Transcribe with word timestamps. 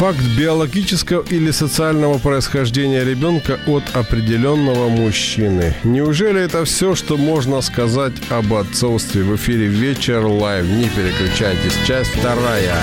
Факт 0.00 0.22
биологического 0.38 1.26
или 1.28 1.50
социального 1.50 2.16
происхождения 2.16 3.04
ребенка 3.04 3.60
от 3.66 3.82
определенного 3.94 4.88
мужчины. 4.88 5.76
Неужели 5.84 6.40
это 6.40 6.64
все, 6.64 6.94
что 6.94 7.18
можно 7.18 7.60
сказать 7.60 8.14
об 8.30 8.54
отцовстве? 8.54 9.24
В 9.24 9.36
эфире 9.36 9.66
«Вечер 9.66 10.24
live». 10.24 10.64
Не 10.64 10.88
переключайтесь. 10.88 11.76
Часть 11.86 12.16
вторая. 12.16 12.76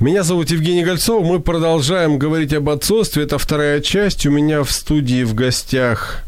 Меня 0.00 0.22
зовут 0.22 0.50
Евгений 0.50 0.82
Гольцов. 0.82 1.24
Мы 1.26 1.40
продолжаем 1.40 2.18
говорить 2.18 2.54
об 2.54 2.70
отцовстве. 2.70 3.24
Это 3.24 3.36
вторая 3.36 3.80
часть. 3.82 4.24
У 4.24 4.30
меня 4.30 4.62
в 4.62 4.72
студии 4.72 5.24
в 5.24 5.34
гостях 5.34 6.22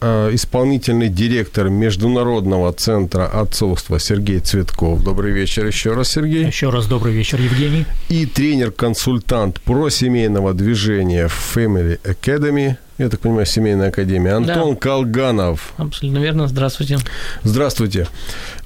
э, 0.00 0.30
исполнительный 0.32 1.08
директор 1.08 1.68
Международного 1.68 2.72
центра 2.72 3.26
отцовства 3.26 4.00
Сергей 4.00 4.40
Цветков. 4.40 5.04
Добрый 5.04 5.30
вечер 5.32 5.64
еще 5.64 5.92
раз, 5.92 6.08
Сергей. 6.10 6.46
Еще 6.46 6.68
раз 6.70 6.86
добрый 6.88 7.14
вечер, 7.14 7.40
Евгений. 7.40 7.86
И 8.08 8.26
тренер-консультант 8.26 9.60
про 9.60 9.88
семейного 9.88 10.52
движения 10.52 11.28
Family 11.54 12.00
Academy. 12.02 12.74
Я 12.98 13.08
так 13.08 13.20
понимаю, 13.20 13.46
семейная 13.46 13.90
академия. 13.90 14.32
Антон 14.32 14.74
Да. 14.74 14.80
Колганов. 14.80 15.74
Абсолютно 15.76 16.18
верно. 16.18 16.48
Здравствуйте. 16.48 16.98
Здравствуйте. 17.44 18.08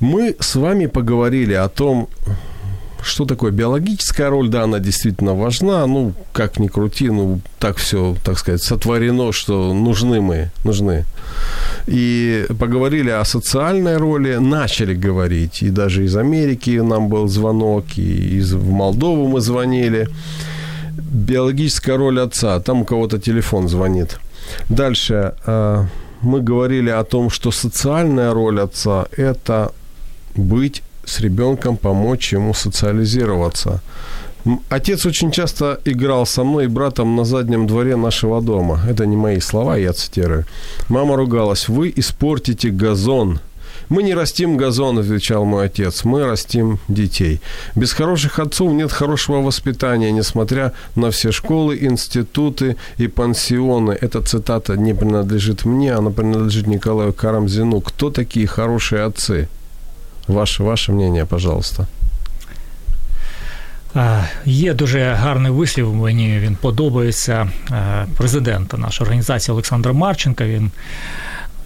Мы 0.01 0.35
с 0.41 0.55
вами 0.57 0.87
поговорили 0.87 1.53
о 1.53 1.69
том, 1.69 2.09
что 3.07 3.25
такое 3.25 3.53
биологическая 3.53 4.29
роль, 4.31 4.49
да, 4.49 4.65
она 4.65 4.79
действительно 4.79 5.35
важна, 5.35 5.87
ну, 5.87 6.13
как 6.33 6.59
ни 6.59 6.69
крути, 6.69 7.11
ну, 7.11 7.41
так 7.59 7.77
все, 7.77 8.17
так 8.25 8.39
сказать, 8.39 8.63
сотворено, 8.63 9.33
что 9.33 9.73
нужны 9.73 10.21
мы, 10.21 10.51
нужны. 10.65 11.05
И 11.87 12.47
поговорили 12.59 13.11
о 13.11 13.25
социальной 13.25 13.97
роли, 13.97 14.37
начали 14.37 14.95
говорить, 14.95 15.63
и 15.63 15.71
даже 15.71 16.05
из 16.05 16.17
Америки 16.17 16.81
нам 16.83 17.09
был 17.09 17.29
звонок, 17.29 17.85
и 17.97 18.39
из 18.39 18.53
в 18.53 18.71
Молдову 18.71 19.29
мы 19.29 19.41
звонили. 19.41 20.09
Биологическая 20.99 21.97
роль 21.97 22.21
отца, 22.21 22.61
там 22.61 22.83
у 22.83 22.85
кого-то 22.85 23.19
телефон 23.19 23.69
звонит. 23.69 24.19
Дальше 24.69 25.35
э, 25.47 25.85
мы 26.23 26.41
говорили 26.41 26.91
о 26.91 27.05
том, 27.05 27.31
что 27.31 27.51
социальная 27.51 28.33
роль 28.33 28.61
отца– 28.61 29.07
это 29.17 29.73
быть 30.35 30.83
с 31.07 31.21
ребенком, 31.21 31.77
помочь 31.77 32.33
ему 32.33 32.53
социализироваться. 32.53 33.81
Отец 34.69 35.07
очень 35.07 35.33
часто 35.33 35.81
играл 35.85 36.27
со 36.27 36.45
мной 36.45 36.65
и 36.65 36.69
братом 36.69 37.17
на 37.17 37.25
заднем 37.25 37.67
дворе 37.67 37.97
нашего 37.97 38.41
дома. 38.41 38.81
Это 38.89 39.07
не 39.07 39.17
мои 39.17 39.41
слова, 39.41 39.77
я 39.77 39.93
цитирую. 39.93 40.45
Мама 40.89 41.17
ругалась, 41.17 41.69
вы 41.69 41.93
испортите 41.97 42.71
газон. 42.71 43.41
Мы 43.89 44.03
не 44.03 44.15
растим 44.15 44.57
газон, 44.57 44.99
отвечал 44.99 45.45
мой 45.45 45.67
отец, 45.67 46.05
мы 46.05 46.25
растим 46.25 46.79
детей. 46.89 47.41
Без 47.77 47.93
хороших 47.93 48.39
отцов 48.39 48.73
нет 48.73 48.91
хорошего 48.93 49.43
воспитания, 49.43 50.13
несмотря 50.13 50.73
на 50.97 51.11
все 51.11 51.31
школы, 51.33 51.79
институты 51.81 52.77
и 52.99 53.07
пансионы. 53.07 53.97
Эта 54.01 54.23
цитата 54.23 54.77
не 54.77 54.95
принадлежит 54.95 55.65
мне, 55.65 55.93
она 55.93 56.11
принадлежит 56.11 56.67
Николаю 56.67 57.13
Карамзину. 57.13 57.81
Кто 57.81 58.11
такие 58.11 58.47
хорошие 58.47 59.03
отцы? 59.05 59.49
Ваше, 60.29 60.63
ваше 60.63 60.93
мнение, 60.93 61.25
пожалуйста. 61.25 61.87
Є 64.45 64.75
дуже 64.75 65.11
гарний 65.11 65.53
вислів, 65.53 65.95
мені 65.95 66.39
він 66.39 66.57
подобається 66.57 67.51
президента 68.17 68.77
нашої 68.77 69.07
організації 69.07 69.53
Олександра 69.53 69.93
Марченка. 69.93 70.45
Він 70.45 70.71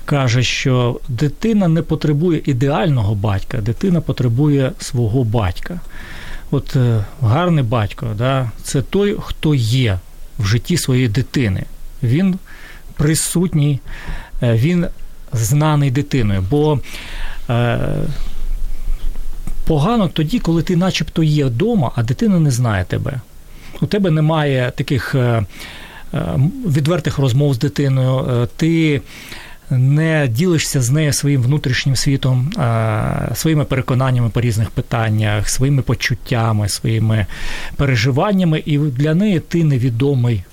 каже, 0.04 0.42
що 0.42 1.00
дитина 1.08 1.68
не 1.68 1.82
потребує 1.82 2.42
ідеального 2.44 3.14
батька, 3.14 3.58
дитина 3.58 4.00
потребує 4.00 4.72
свого 4.78 5.24
батька. 5.24 5.80
От 6.50 6.76
е, 6.76 7.04
гарний 7.22 7.64
батько, 7.64 8.06
да, 8.18 8.50
це 8.62 8.82
той, 8.82 9.16
хто 9.20 9.54
є 9.54 9.98
в 10.38 10.46
житті 10.46 10.76
своєї 10.76 11.08
дитини. 11.08 11.64
Він 12.02 12.38
присутній, 12.96 13.80
е, 14.42 14.54
він 14.54 14.86
знаний 15.32 15.90
дитиною. 15.90 16.44
Бо 16.50 16.80
е, 17.50 17.78
погано 19.64 20.08
тоді, 20.08 20.38
коли 20.38 20.62
ти 20.62 20.76
начебто 20.76 21.22
є 21.22 21.44
вдома, 21.44 21.92
а 21.94 22.02
дитина 22.02 22.40
не 22.40 22.50
знає 22.50 22.84
тебе. 22.84 23.20
У 23.80 23.86
тебе 23.86 24.10
немає 24.10 24.72
таких 24.76 25.14
е, 25.14 25.18
е, 25.18 25.44
відвертих 26.66 27.18
розмов 27.18 27.54
з 27.54 27.58
дитиною, 27.58 28.42
е, 28.42 28.48
ти 28.56 29.00
не 29.70 30.28
ділишся 30.28 30.82
з 30.82 30.90
нею 30.90 31.12
своїм 31.12 31.42
внутрішнім 31.42 31.96
світом, 31.96 32.52
своїми 33.34 33.64
переконаннями 33.64 34.28
по 34.28 34.40
різних 34.40 34.70
питаннях, 34.70 35.48
своїми 35.48 35.82
почуттями, 35.82 36.68
своїми 36.68 37.26
переживаннями, 37.76 38.62
і 38.66 38.78
для 38.78 39.14
неї 39.14 39.40
ти 39.40 39.64
невідомий. 39.64 40.44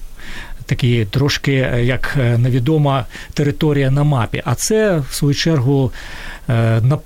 Такий 0.66 1.06
трошки 1.06 1.54
як 1.82 2.18
невідома 2.38 3.06
територія 3.34 3.92
на 3.92 4.04
мапі. 4.04 4.42
А 4.46 4.56
це, 4.56 5.02
в 5.10 5.14
свою 5.14 5.36
чергу, 5.36 5.92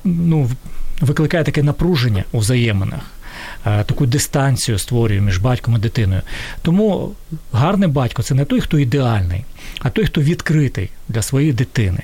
ну, 0.04 0.50
викликає 1.02 1.44
таке 1.44 1.64
напруження 1.64 2.24
у 2.32 2.40
взаєминах. 2.40 3.02
е, 3.66 3.84
Таку 3.84 4.06
дистанцію 4.06 4.80
створює 4.80 5.22
між 5.22 5.38
батьком 5.38 5.76
і 5.76 5.80
дитиною. 5.80 6.22
Тому 6.62 7.12
гарний 7.54 7.90
батько 7.90 8.24
це 8.24 8.36
не 8.36 8.46
той, 8.46 8.62
хто 8.62 8.80
ідеальний, 8.80 9.46
а 9.80 9.90
той, 9.90 10.06
хто 10.06 10.22
відкритий 10.22 10.90
для 11.10 11.22
своєї 11.22 11.54
дитини. 11.54 12.04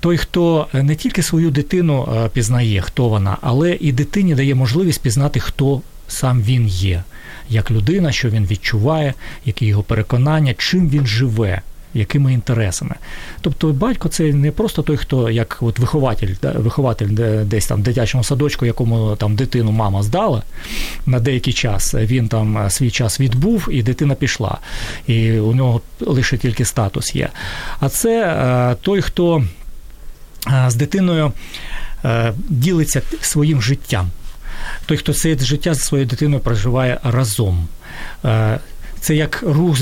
Той, 0.00 0.16
хто 0.16 0.66
не 0.72 0.94
тільки 0.94 1.22
свою 1.22 1.50
дитину 1.50 2.08
е, 2.16 2.28
пізнає, 2.28 2.80
хто 2.80 3.08
вона, 3.08 3.36
але 3.40 3.76
і 3.80 3.92
дитині 3.92 4.34
дає 4.34 4.54
можливість 4.54 5.02
пізнати, 5.02 5.40
хто 5.40 5.82
сам 6.08 6.42
він 6.42 6.66
є, 6.68 7.02
як 7.48 7.70
людина, 7.70 8.12
що 8.12 8.30
він 8.30 8.46
відчуває, 8.46 9.14
які 9.44 9.66
його 9.66 9.82
переконання, 9.82 10.54
чим 10.58 10.88
він 10.88 11.06
живе, 11.06 11.62
якими 11.94 12.32
інтересами. 12.32 12.94
Тобто 13.40 13.68
батько 13.68 14.08
це 14.08 14.32
не 14.32 14.50
просто 14.50 14.82
той, 14.82 14.96
хто 14.96 15.30
як 15.30 15.58
от 15.60 15.78
вихователь, 15.78 16.34
вихователь 16.42 17.08
десь 17.44 17.66
там 17.66 17.80
в 17.80 17.82
дитячому 17.82 18.24
садочку, 18.24 18.66
якому 18.66 19.16
там 19.16 19.36
дитину 19.36 19.72
мама 19.72 20.02
здала 20.02 20.42
на 21.06 21.20
деякий 21.20 21.52
час. 21.52 21.94
Він 21.94 22.28
там 22.28 22.58
е, 22.58 22.70
свій 22.70 22.90
час 22.90 23.20
відбув, 23.20 23.68
і 23.70 23.82
дитина 23.82 24.14
пішла. 24.14 24.58
І 25.06 25.32
у 25.32 25.54
нього 25.54 25.80
лише 26.00 26.38
тільки 26.38 26.64
статус 26.64 27.14
є. 27.14 27.28
А 27.80 27.88
це 27.88 28.24
е, 28.26 28.76
той, 28.82 29.02
хто 29.02 29.44
е, 30.52 30.64
з 30.68 30.74
дитиною 30.74 31.32
ділиться 32.48 33.02
своїм 33.20 33.62
життям. 33.62 34.10
Той, 34.86 34.96
хто 34.96 35.14
це 35.14 35.38
життя 35.38 35.74
зі 35.74 35.80
своєю 35.80 36.08
дитиною 36.08 36.42
проживає 36.42 36.98
разом. 37.02 37.68
Це 39.00 39.14
як 39.14 39.42
рух 39.46 39.76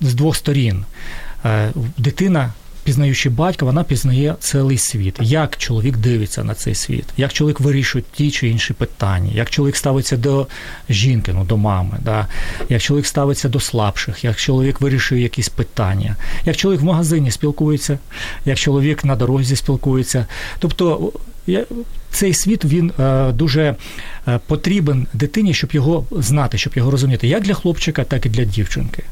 з 0.00 0.14
двох 0.14 0.36
сторін. 0.36 0.84
Е, 1.44 1.72
Дитина 1.98 2.52
пізнаючи 2.88 3.30
батька, 3.30 3.64
вона 3.64 3.84
пізнає 3.84 4.34
цілий 4.40 4.78
світ. 4.78 5.16
Як 5.20 5.56
чоловік 5.56 5.96
дивиться 5.96 6.44
на 6.44 6.54
цей 6.54 6.74
світ, 6.74 7.04
як 7.16 7.32
чоловік 7.32 7.60
вирішує 7.60 8.04
ті 8.12 8.30
чи 8.30 8.48
інші 8.48 8.72
питання, 8.72 9.30
як 9.34 9.50
чоловік 9.50 9.76
ставиться 9.76 10.16
до 10.16 10.46
жінки, 10.90 11.32
ну 11.34 11.44
до 11.44 11.56
мами, 11.56 11.98
да? 12.04 12.26
як 12.68 12.82
чоловік 12.82 13.06
ставиться 13.06 13.48
до 13.48 13.60
слабших, 13.60 14.24
як 14.24 14.36
чоловік 14.36 14.80
вирішує 14.80 15.22
якісь 15.22 15.48
питання, 15.48 16.16
як 16.44 16.56
чоловік 16.56 16.80
в 16.80 16.84
магазині 16.84 17.30
спілкується, 17.30 17.98
як 18.44 18.58
чоловік 18.58 19.04
на 19.04 19.16
дорозі 19.16 19.56
спілкується. 19.56 20.26
Тобто 20.58 21.12
цей 22.10 22.34
світ 22.34 22.64
він 22.64 22.92
е, 23.00 23.32
дуже 23.32 23.76
е, 24.28 24.40
потрібен 24.46 25.06
дитині, 25.12 25.54
щоб 25.54 25.70
його 25.72 26.04
знати, 26.10 26.58
щоб 26.58 26.72
його 26.76 26.90
розуміти, 26.90 27.28
як 27.28 27.42
для 27.42 27.54
хлопчика, 27.54 28.04
так 28.04 28.26
і 28.26 28.28
для 28.28 28.44
дівчинки. 28.44 29.04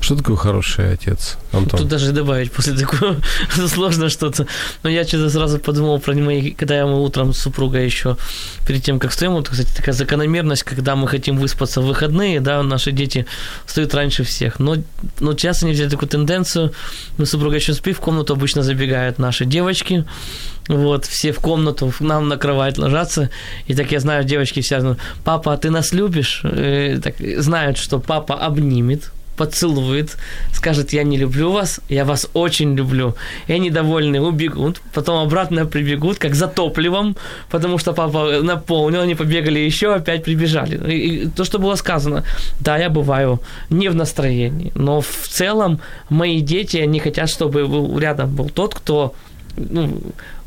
Что 0.00 0.16
такое 0.16 0.36
хороший 0.36 0.92
отец, 0.92 1.36
Антон? 1.52 1.80
Тут 1.80 1.88
даже 1.88 2.12
добавить 2.12 2.52
после 2.52 2.74
такого 2.74 3.16
сложно 3.68 4.08
что-то. 4.08 4.46
Но 4.82 4.90
я 4.90 5.04
что-то 5.04 5.30
сразу 5.30 5.58
подумал 5.58 5.98
про 5.98 6.14
мои, 6.14 6.52
когда 6.52 6.86
мы 6.86 7.02
утром 7.02 7.32
с 7.32 7.38
супругой 7.38 7.84
еще 7.84 8.16
перед 8.66 8.82
тем, 8.82 8.98
как 8.98 9.10
встаем, 9.10 9.32
вот, 9.32 9.48
кстати, 9.48 9.74
такая 9.74 9.94
закономерность, 9.94 10.62
когда 10.62 10.96
мы 10.96 11.08
хотим 11.08 11.38
выспаться 11.38 11.80
в 11.80 11.86
выходные, 11.86 12.40
да, 12.40 12.62
наши 12.62 12.92
дети 12.92 13.26
встают 13.64 13.94
раньше 13.94 14.24
всех. 14.24 14.58
Но, 14.58 14.76
но 15.20 15.34
часто 15.34 15.66
они 15.66 15.74
взяли 15.74 15.88
такую 15.88 16.08
тенденцию, 16.08 16.72
мы 17.18 17.26
с 17.26 17.30
супругой 17.30 17.58
еще 17.58 17.74
спим, 17.74 17.94
в 17.94 18.00
комнату 18.00 18.34
обычно 18.34 18.62
забегают 18.62 19.18
наши 19.18 19.44
девочки, 19.44 20.04
вот, 20.68 21.04
все 21.06 21.32
в 21.32 21.40
комнату, 21.40 21.92
нам 22.00 22.28
на 22.28 22.36
кровать 22.36 22.78
ложатся, 22.78 23.30
и 23.66 23.74
так 23.74 23.92
я 23.92 24.00
знаю, 24.00 24.24
девочки 24.24 24.60
все, 24.60 24.96
папа, 25.24 25.52
а 25.52 25.56
ты 25.56 25.70
нас 25.70 25.92
любишь? 25.92 26.42
И, 26.44 26.98
так, 27.02 27.16
знают, 27.38 27.78
что 27.78 27.98
папа 27.98 28.34
обнимет, 28.34 29.12
поцелует, 29.36 30.16
скажет, 30.52 30.92
я 30.92 31.04
не 31.04 31.18
люблю 31.18 31.52
вас, 31.52 31.80
я 31.88 32.04
вас 32.04 32.28
очень 32.34 32.76
люблю. 32.76 33.14
И 33.48 33.52
они 33.52 33.70
довольны, 33.70 34.20
убегут, 34.20 34.80
потом 34.92 35.26
обратно 35.26 35.66
прибегут, 35.66 36.18
как 36.18 36.34
за 36.34 36.46
топливом, 36.46 37.16
потому 37.50 37.78
что 37.78 37.92
папа 37.92 38.40
наполнил, 38.42 39.00
они 39.00 39.14
побегали 39.14 39.58
еще, 39.58 39.94
опять 39.94 40.24
прибежали. 40.24 40.76
И, 40.92 40.96
и 40.96 41.28
то, 41.28 41.44
что 41.44 41.58
было 41.58 41.76
сказано, 41.76 42.24
да, 42.60 42.78
я 42.78 42.88
бываю 42.90 43.40
не 43.70 43.88
в 43.88 43.94
настроении, 43.94 44.72
но 44.74 45.00
в 45.00 45.28
целом 45.28 45.80
мои 46.10 46.40
дети, 46.40 46.78
они 46.78 47.00
хотят, 47.00 47.28
чтобы 47.28 47.66
рядом 48.00 48.34
был 48.34 48.48
тот, 48.48 48.74
кто 48.74 49.12
ну, 49.56 50.00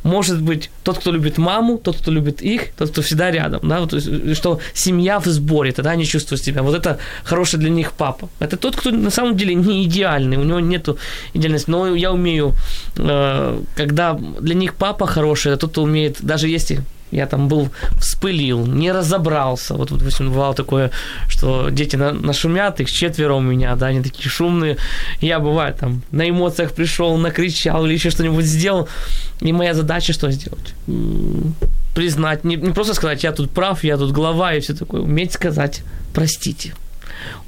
может 0.03 0.41
быть 0.41 0.69
тот, 0.83 0.97
кто 0.99 1.11
любит 1.11 1.37
маму, 1.37 1.77
тот, 1.77 1.97
кто 1.97 2.11
любит 2.11 2.41
их, 2.41 2.73
тот, 2.77 2.89
кто 2.89 3.01
всегда 3.01 3.31
рядом, 3.31 3.59
да, 3.63 3.79
вот, 3.79 3.93
что 4.33 4.59
семья 4.73 5.19
в 5.19 5.25
сборе, 5.25 5.71
тогда 5.71 5.91
они 5.91 6.05
чувствуют 6.05 6.43
себя. 6.43 6.61
Вот 6.61 6.75
это 6.75 6.97
хороший 7.23 7.59
для 7.59 7.69
них 7.69 7.91
папа. 7.91 8.29
Это 8.39 8.57
тот, 8.57 8.75
кто 8.75 8.91
на 8.91 9.11
самом 9.11 9.35
деле 9.35 9.55
не 9.55 9.83
идеальный, 9.83 10.37
у 10.37 10.43
него 10.43 10.59
нету 10.59 10.97
идеальности, 11.33 11.71
но 11.71 11.95
я 11.95 12.11
умею, 12.11 12.53
э, 12.97 13.61
когда 13.75 14.13
для 14.13 14.55
них 14.55 14.73
папа 14.73 15.05
хороший, 15.05 15.51
это 15.51 15.61
тот, 15.61 15.71
кто 15.71 15.83
умеет, 15.83 16.17
даже 16.21 16.47
если 16.47 16.81
я 17.11 17.25
там 17.25 17.47
был, 17.47 17.69
вспылил, 17.99 18.65
не 18.65 18.91
разобрался. 18.91 19.73
Вот, 19.73 19.91
вот 19.91 19.99
допустим, 19.99 20.31
бывало 20.31 20.53
такое, 20.53 20.91
что 21.27 21.69
дети 21.69 21.95
на, 21.95 22.11
нашумят, 22.11 22.79
их 22.79 22.91
четверо 22.91 23.35
у 23.35 23.41
меня, 23.41 23.75
да, 23.75 23.87
они 23.87 24.01
такие 24.01 24.29
шумные. 24.29 24.77
Я, 25.21 25.39
бывает, 25.39 25.77
там, 25.77 26.01
на 26.11 26.29
эмоциях 26.29 26.73
пришел, 26.73 27.17
накричал 27.17 27.85
или 27.85 27.93
еще 27.93 28.09
что-нибудь 28.09 28.45
сделал. 28.45 28.87
И 29.41 29.53
моя 29.53 29.73
задача 29.73 30.13
что 30.13 30.31
сделать? 30.31 30.73
Признать, 31.95 32.43
не, 32.43 32.55
не 32.55 32.71
просто 32.71 32.93
сказать, 32.93 33.23
я 33.23 33.31
тут 33.31 33.51
прав, 33.51 33.83
я 33.83 33.97
тут 33.97 34.11
глава 34.11 34.53
и 34.53 34.59
все 34.59 34.73
такое. 34.73 35.01
Уметь 35.01 35.33
сказать, 35.33 35.83
простите 36.13 36.73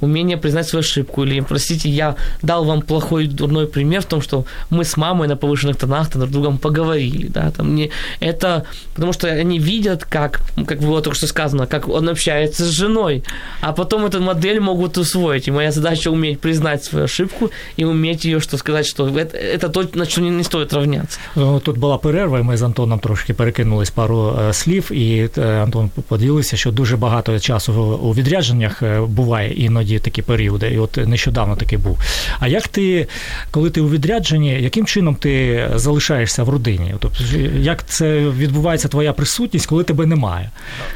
умение 0.01 0.37
признать 0.37 0.67
свою 0.67 0.81
ошибку, 0.81 1.23
или, 1.23 1.41
простите, 1.41 1.89
я 1.89 2.15
дал 2.41 2.65
вам 2.65 2.81
плохой, 2.81 3.27
дурной 3.27 3.67
пример 3.67 4.01
в 4.01 4.05
том, 4.05 4.21
что 4.21 4.45
мы 4.69 4.83
с 4.83 4.97
мамой 4.97 5.27
на 5.27 5.35
повышенных 5.35 5.77
тонах 5.77 6.09
друг 6.09 6.29
с 6.29 6.31
другом 6.31 6.57
поговорили, 6.57 7.27
да, 7.27 7.51
там 7.51 7.75
не, 7.75 7.89
это, 8.19 8.63
потому 8.95 9.13
что 9.13 9.27
они 9.27 9.59
видят, 9.59 10.03
как, 10.03 10.41
как 10.65 10.79
было 10.79 11.01
только 11.01 11.17
что 11.17 11.27
сказано, 11.27 11.67
как 11.67 11.89
он 11.89 12.09
общается 12.09 12.63
с 12.63 12.69
женой, 12.69 13.23
а 13.61 13.73
потом 13.73 14.05
эту 14.05 14.21
модель 14.21 14.59
могут 14.59 14.97
усвоить, 14.97 15.47
и 15.47 15.51
моя 15.51 15.71
задача 15.71 16.11
уметь 16.11 16.39
признать 16.39 16.83
свою 16.83 17.05
ошибку 17.05 17.51
и 17.77 17.85
уметь 17.85 18.25
ее, 18.25 18.39
что 18.39 18.57
сказать, 18.57 18.87
что 18.87 19.07
это, 19.07 19.37
это 19.37 19.69
то, 19.69 19.85
на 19.93 20.05
что 20.05 20.21
не, 20.21 20.29
не 20.29 20.43
стоит 20.43 20.73
равняться. 20.73 21.19
Тут 21.63 21.77
була 21.77 21.97
перерва, 21.97 22.39
і 22.39 22.43
ми 22.43 22.57
з 22.57 22.63
Антоном 22.63 22.99
трошки 22.99 23.33
перекинулись 23.33 23.89
пару 23.89 24.39
слів, 24.51 24.91
і 24.91 25.29
Антон 25.37 25.89
поділився, 26.07 26.57
що 26.57 26.71
дуже 26.71 26.97
багато 26.97 27.39
часу 27.39 27.73
у 28.01 28.13
відрядженнях 28.13 28.83
буває 29.07 29.53
іноді 29.64 29.98
такі 29.98 30.22
періоди, 30.22 30.70
і 30.70 30.78
от 30.78 30.96
нещодавно 30.96 31.56
такий 31.56 31.78
був. 31.78 31.98
А 32.40 32.48
як 32.48 32.68
ти, 32.68 33.08
коли 33.50 33.70
ти 33.70 33.80
у 33.80 33.88
відрядженні, 33.88 34.62
яким 34.62 34.86
чином 34.86 35.14
ти 35.14 35.68
залишаєшся 35.74 36.42
в 36.42 36.48
родині? 36.48 36.94
Тобто, 36.98 37.24
як 37.58 37.86
це 37.86 38.18
відбувається 38.20 38.88
твоя 38.88 39.12
присутність, 39.12 39.66
коли 39.66 39.84
тебе 39.84 40.06
немає? 40.06 40.50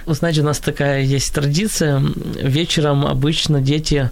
Вы 0.06 0.14
знаете, 0.14 0.40
у 0.40 0.44
нас 0.44 0.58
такая 0.58 1.04
есть 1.04 1.34
традиция. 1.34 2.02
Вечером 2.44 3.04
обычно 3.04 3.60
дети 3.60 4.10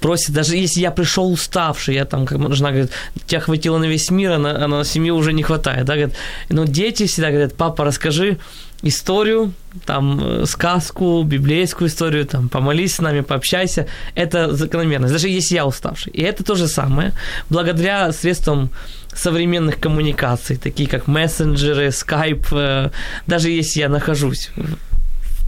просит, 0.00 0.34
даже 0.34 0.56
если 0.56 0.80
я 0.80 0.90
пришел 0.90 1.32
уставший, 1.32 1.94
я 1.94 2.04
там, 2.04 2.26
как 2.26 2.54
жена 2.54 2.70
говорит, 2.70 2.90
тебя 3.26 3.40
хватило 3.40 3.78
на 3.78 3.88
весь 3.88 4.10
мир, 4.10 4.32
а 4.32 4.38
на, 4.38 4.64
а 4.64 4.68
на 4.68 4.84
семью 4.84 5.16
уже 5.16 5.32
не 5.32 5.42
хватает, 5.42 5.84
да, 5.84 5.94
говорит, 5.94 6.14
но 6.50 6.64
дети 6.64 7.06
всегда 7.06 7.30
говорят, 7.30 7.54
папа, 7.56 7.84
расскажи 7.84 8.36
историю, 8.82 9.52
там, 9.86 10.20
э, 10.22 10.46
сказку, 10.46 11.22
библейскую 11.22 11.88
историю, 11.88 12.24
там, 12.24 12.48
помолись 12.48 12.94
с 12.94 13.00
нами, 13.00 13.20
пообщайся, 13.20 13.86
это 14.14 14.54
закономерность, 14.54 15.12
даже 15.12 15.28
если 15.28 15.56
я 15.56 15.66
уставший. 15.66 16.12
И 16.12 16.22
это 16.22 16.44
то 16.44 16.54
же 16.54 16.66
самое, 16.66 17.12
благодаря 17.50 18.12
средствам 18.12 18.70
современных 19.14 19.78
коммуникаций, 19.80 20.56
такие 20.56 20.88
как 20.88 21.06
мессенджеры, 21.06 21.90
скайп, 21.90 22.46
э, 22.52 22.90
даже 23.26 23.50
если 23.50 23.80
я 23.80 23.88
нахожусь 23.88 24.50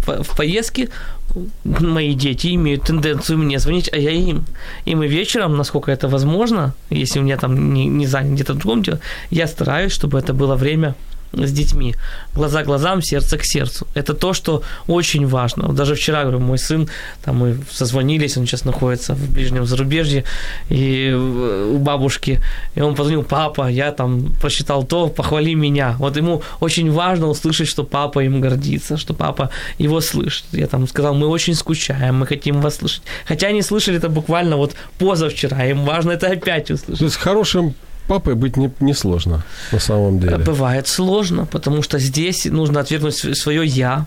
в 0.06 0.37
поездке, 0.37 0.88
мои 1.64 2.14
дети 2.14 2.55
имеют 2.55 2.85
тенденцию 2.85 3.38
мне 3.38 3.58
звонить, 3.58 3.90
а 3.93 3.96
я 3.96 4.11
им. 4.11 4.44
И 4.85 4.94
мы 4.94 5.06
вечером, 5.06 5.56
насколько 5.56 5.90
это 5.90 6.08
возможно, 6.08 6.75
если 6.90 7.20
у 7.20 7.23
меня 7.23 7.37
там 7.37 7.73
не, 7.73 7.87
не 7.87 8.06
занят 8.06 8.35
где-то 8.35 8.55
в 8.55 8.58
другом 8.58 8.82
деле, 8.82 8.99
я 9.31 9.46
стараюсь, 9.46 9.93
чтобы 9.93 10.19
это 10.19 10.35
было 10.35 10.56
время 10.56 10.94
с 11.32 11.52
детьми. 11.52 11.94
Глаза 12.34 12.62
к 12.62 12.67
глазам, 12.67 13.02
сердце 13.02 13.38
к 13.38 13.44
сердцу. 13.44 13.87
Это 13.94 14.14
то, 14.14 14.32
что 14.32 14.62
очень 14.87 15.26
важно. 15.26 15.73
Даже 15.73 15.94
вчера, 15.94 16.23
говорю, 16.23 16.40
мой 16.40 16.58
сын, 16.58 16.88
там 17.25 17.37
мы 17.37 17.58
созвонились, 17.70 18.37
он 18.37 18.46
сейчас 18.46 18.64
находится 18.64 19.14
в 19.14 19.31
ближнем 19.32 19.67
зарубежье, 19.67 20.25
и 20.69 21.12
у 21.12 21.79
бабушки, 21.79 22.40
и 22.75 22.81
он 22.81 22.94
позвонил, 22.94 23.25
папа, 23.25 23.69
я 23.69 23.93
там 23.93 24.32
прочитал 24.40 24.84
то, 24.84 25.08
похвали 25.08 25.55
меня. 25.55 25.96
Вот 25.99 26.17
ему 26.17 26.43
очень 26.61 26.90
важно 26.90 27.29
услышать, 27.29 27.69
что 27.69 27.85
папа 27.85 28.20
им 28.20 28.40
гордится, 28.40 28.96
что 28.96 29.14
папа 29.14 29.50
его 29.78 30.00
слышит. 30.00 30.44
Я 30.52 30.67
там 30.67 30.87
сказал, 30.88 31.14
мы 31.14 31.26
очень 31.26 31.55
скучаем, 31.55 32.17
мы 32.17 32.26
хотим 32.26 32.61
вас 32.61 32.76
слышать. 32.76 33.02
Хотя 33.26 33.49
они 33.49 33.62
слышали 33.62 33.96
это 33.96 34.08
буквально 34.08 34.56
вот 34.56 34.75
позавчера, 34.99 35.64
им 35.67 35.85
важно 35.85 36.12
это 36.12 36.28
опять 36.28 36.70
услышать. 36.70 36.99
То 36.99 37.05
есть 37.05 37.17
хорошим 37.17 37.75
папой 38.06 38.34
быть 38.34 38.56
не, 38.56 38.70
не 38.81 38.94
сложно 38.94 39.44
на 39.72 39.78
самом 39.78 40.19
деле. 40.19 40.38
Бывает 40.38 40.88
сложно, 40.88 41.46
потому 41.46 41.82
что 41.82 41.99
здесь 41.99 42.44
нужно 42.44 42.81
отвергнуть 42.81 43.16
свое 43.37 43.64
«я», 43.64 44.06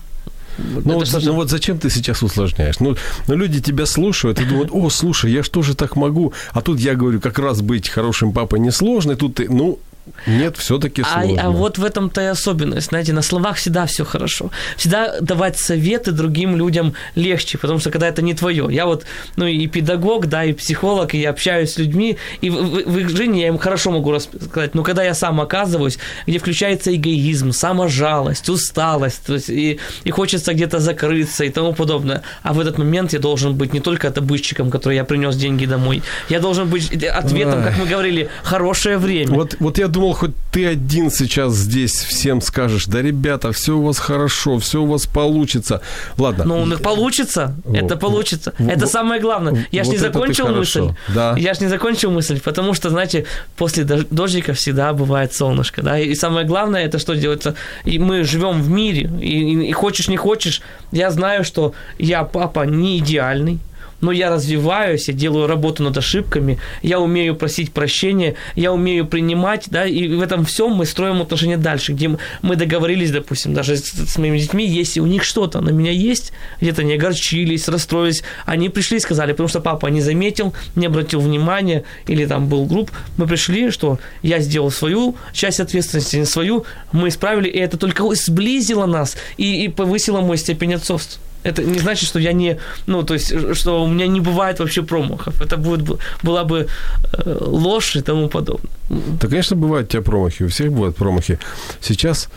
ну 0.57 0.99
вот, 0.99 1.23
ну 1.23 1.33
вот 1.33 1.49
зачем 1.49 1.79
ты 1.79 1.89
сейчас 1.89 2.23
усложняешь? 2.23 2.79
Ну, 2.79 2.95
ну, 3.27 3.35
люди 3.35 3.61
тебя 3.61 3.85
слушают 3.85 4.39
и 4.39 4.45
думают, 4.45 4.69
о, 4.71 4.89
слушай, 4.89 5.31
я 5.31 5.43
что 5.43 5.61
же 5.61 5.75
так 5.75 5.95
могу? 5.95 6.33
А 6.53 6.61
тут 6.61 6.79
я 6.79 6.95
говорю, 6.95 7.19
как 7.19 7.39
раз 7.39 7.61
быть 7.61 7.89
хорошим 7.89 8.31
папой 8.31 8.59
несложно, 8.59 9.13
и 9.13 9.15
тут 9.15 9.35
ты, 9.35 9.49
ну, 9.49 9.79
нет, 10.27 10.57
все-таки 10.57 11.03
сложно. 11.03 11.41
А, 11.41 11.47
а 11.47 11.49
вот 11.49 11.77
в 11.77 11.83
этом-то 11.83 12.21
и 12.21 12.25
особенность. 12.25 12.87
Знаете, 12.87 13.13
на 13.13 13.21
словах 13.21 13.57
всегда 13.57 13.85
все 13.85 14.05
хорошо. 14.05 14.51
Всегда 14.77 15.19
давать 15.19 15.57
советы 15.57 16.11
другим 16.11 16.55
людям 16.55 16.93
легче, 17.15 17.57
потому 17.57 17.79
что 17.79 17.91
когда 17.91 18.07
это 18.07 18.21
не 18.21 18.33
твое. 18.33 18.67
Я 18.69 18.85
вот, 18.85 19.05
ну 19.35 19.45
и 19.45 19.67
педагог, 19.67 20.27
да, 20.27 20.43
и 20.43 20.53
психолог, 20.53 21.13
и 21.13 21.19
я 21.19 21.29
общаюсь 21.29 21.73
с 21.73 21.77
людьми, 21.77 22.17
и 22.41 22.49
в, 22.49 22.55
в, 22.55 22.83
в 22.85 22.97
их 22.99 23.09
жизни 23.09 23.41
я 23.41 23.47
им 23.47 23.57
хорошо 23.57 23.91
могу 23.91 24.11
рассказать. 24.11 24.75
Но 24.75 24.83
когда 24.83 25.03
я 25.03 25.13
сам 25.13 25.41
оказываюсь, 25.41 25.97
где 26.27 26.39
включается 26.39 26.95
эгоизм, 26.95 27.51
саможалость, 27.51 28.49
усталость, 28.49 29.25
то 29.25 29.33
есть 29.33 29.49
и, 29.49 29.79
и 30.03 30.11
хочется 30.11 30.53
где-то 30.53 30.79
закрыться 30.79 31.43
и 31.43 31.49
тому 31.49 31.73
подобное. 31.73 32.21
А 32.43 32.53
в 32.53 32.59
этот 32.59 32.77
момент 32.77 33.13
я 33.13 33.19
должен 33.19 33.55
быть 33.55 33.73
не 33.73 33.79
только 33.79 34.09
добытчиком, 34.09 34.69
который 34.69 34.95
я 34.95 35.03
принес 35.03 35.35
деньги 35.35 35.65
домой, 35.65 36.03
я 36.29 36.39
должен 36.39 36.69
быть 36.69 36.91
ответом, 37.03 37.63
как 37.63 37.77
мы 37.77 37.85
говорили, 37.85 38.29
хорошее 38.43 38.97
время. 38.97 39.33
Вот, 39.33 39.55
вот 39.59 39.77
я 39.77 39.87
думал, 39.95 40.13
хоть 40.13 40.31
ты 40.51 40.67
один 40.67 41.09
сейчас 41.09 41.53
здесь 41.53 41.93
всем 41.93 42.41
скажешь, 42.41 42.85
да, 42.85 43.01
ребята, 43.01 43.51
все 43.51 43.71
у 43.71 43.81
вас 43.81 43.97
хорошо, 43.97 44.59
все 44.59 44.81
у 44.81 44.85
вас 44.85 45.05
получится. 45.07 45.81
Ладно. 46.17 46.43
Ну, 46.43 46.61
у 46.61 46.65
них 46.65 46.81
получится, 46.81 47.55
вот. 47.63 47.77
это 47.77 47.95
получится. 47.95 48.53
Вот. 48.59 48.71
Это 48.71 48.87
самое 48.87 49.21
главное. 49.21 49.67
Я 49.71 49.83
вот 49.83 49.89
ж 49.89 49.93
не 49.93 49.97
закончил 49.97 50.47
мысль. 50.49 50.89
Да. 51.15 51.35
Я 51.37 51.53
ж 51.53 51.61
не 51.61 51.67
закончил 51.67 52.11
мысль, 52.11 52.39
потому 52.39 52.73
что, 52.73 52.89
знаете, 52.89 53.25
после 53.55 53.83
дождика 53.83 54.53
всегда 54.53 54.93
бывает 54.93 55.33
солнышко, 55.33 55.81
да, 55.81 55.97
и 55.99 56.15
самое 56.15 56.45
главное, 56.45 56.85
это 56.85 56.99
что 56.99 57.15
делается, 57.15 57.55
и 57.85 57.99
мы 57.99 58.23
живем 58.23 58.61
в 58.61 58.69
мире, 58.69 59.09
и, 59.21 59.53
и, 59.53 59.69
и 59.69 59.71
хочешь 59.71 60.09
не 60.09 60.17
хочешь, 60.17 60.61
я 60.91 61.09
знаю, 61.11 61.43
что 61.43 61.73
я 61.99 62.23
папа 62.23 62.65
не 62.65 62.97
идеальный, 62.97 63.59
но 64.05 64.11
я 64.11 64.29
развиваюсь, 64.29 65.07
я 65.07 65.13
делаю 65.15 65.47
работу 65.47 65.81
над 65.81 65.97
ошибками, 65.97 66.59
я 66.83 66.99
умею 66.99 67.35
просить 67.35 67.71
прощения, 67.71 68.35
я 68.55 68.71
умею 68.71 69.07
принимать, 69.07 69.65
да, 69.71 69.85
и 69.85 70.07
в 70.07 70.21
этом 70.21 70.45
всем 70.45 70.73
мы 70.73 70.85
строим 70.85 71.21
отношения 71.21 71.57
дальше, 71.57 71.93
где 71.93 72.15
мы 72.43 72.55
договорились, 72.55 73.09
допустим, 73.09 73.55
даже 73.55 73.77
с, 73.77 73.83
с 73.83 74.17
моими 74.19 74.37
детьми, 74.37 74.63
если 74.67 74.99
у 74.99 75.07
них 75.07 75.23
что-то 75.23 75.59
на 75.61 75.71
меня 75.71 75.91
есть, 75.91 76.33
где-то 76.61 76.81
они 76.81 76.93
огорчились, 76.93 77.67
расстроились, 77.67 78.21
они 78.45 78.69
пришли 78.69 78.97
и 78.97 78.99
сказали, 78.99 79.31
потому 79.31 79.49
что 79.49 79.59
папа 79.59 79.87
не 79.87 80.01
заметил, 80.01 80.53
не 80.75 80.85
обратил 80.85 81.19
внимания, 81.19 81.83
или 82.05 82.27
там 82.27 82.47
был 82.47 82.65
групп, 82.65 82.91
мы 83.17 83.25
пришли, 83.25 83.71
что 83.71 83.97
я 84.21 84.39
сделал 84.39 84.69
свою 84.69 85.15
часть 85.33 85.59
ответственности, 85.59 86.17
не 86.17 86.25
свою, 86.25 86.65
мы 86.91 87.07
исправили, 87.07 87.49
и 87.49 87.57
это 87.57 87.77
только 87.77 88.03
сблизило 88.13 88.85
нас 88.85 89.17
и, 89.37 89.65
и 89.65 89.67
повысило 89.67 90.21
мой 90.21 90.37
степень 90.37 90.75
отцовства. 90.75 91.19
Это 91.45 91.63
не 91.63 91.79
значит, 91.79 92.09
что 92.09 92.19
я 92.19 92.33
не, 92.33 92.57
ну, 92.87 93.03
то 93.03 93.13
есть, 93.13 93.55
что 93.55 93.83
у 93.83 93.87
меня 93.87 94.07
не 94.07 94.19
бывает 94.19 94.59
вообще 94.59 94.81
промахов. 94.81 95.41
Это 95.41 95.57
будет, 95.57 95.99
была 96.23 96.43
бы 96.43 96.67
э, 97.13 97.37
ложь 97.41 97.95
и 97.95 98.01
тому 98.01 98.29
подобное. 98.29 98.71
Да, 98.89 99.27
конечно, 99.27 99.55
бывают 99.55 99.87
у 99.87 99.91
тебя 99.91 100.01
промахи, 100.01 100.43
у 100.43 100.47
всех 100.47 100.71
бывают 100.71 100.95
промахи. 100.95 101.37
Сейчас 101.81 102.29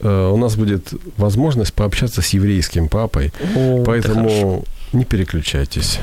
э, 0.00 0.30
у 0.32 0.36
нас 0.36 0.54
будет 0.54 0.94
возможность 1.16 1.72
пообщаться 1.72 2.22
с 2.22 2.34
еврейским 2.34 2.88
папой, 2.88 3.32
О, 3.56 3.82
поэтому 3.84 4.64
не 4.92 5.04
переключайтесь. 5.04 5.98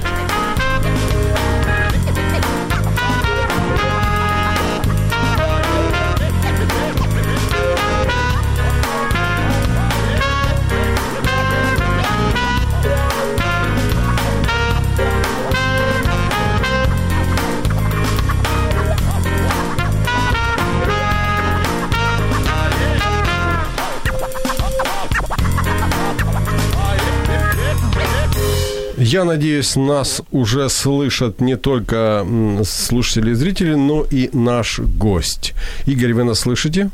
Я 29.11 29.23
надеюсь, 29.23 29.75
нас 29.75 30.21
уже 30.31 30.69
слышат 30.69 31.41
не 31.41 31.57
только 31.57 32.23
слушатели 32.63 33.31
и 33.31 33.33
зрители, 33.33 33.73
но 33.73 34.05
и 34.11 34.29
наш 34.33 34.79
гость. 34.79 35.55
Игорь, 35.87 36.13
вы 36.13 36.23
нас 36.25 36.41
слышите? 36.41 36.91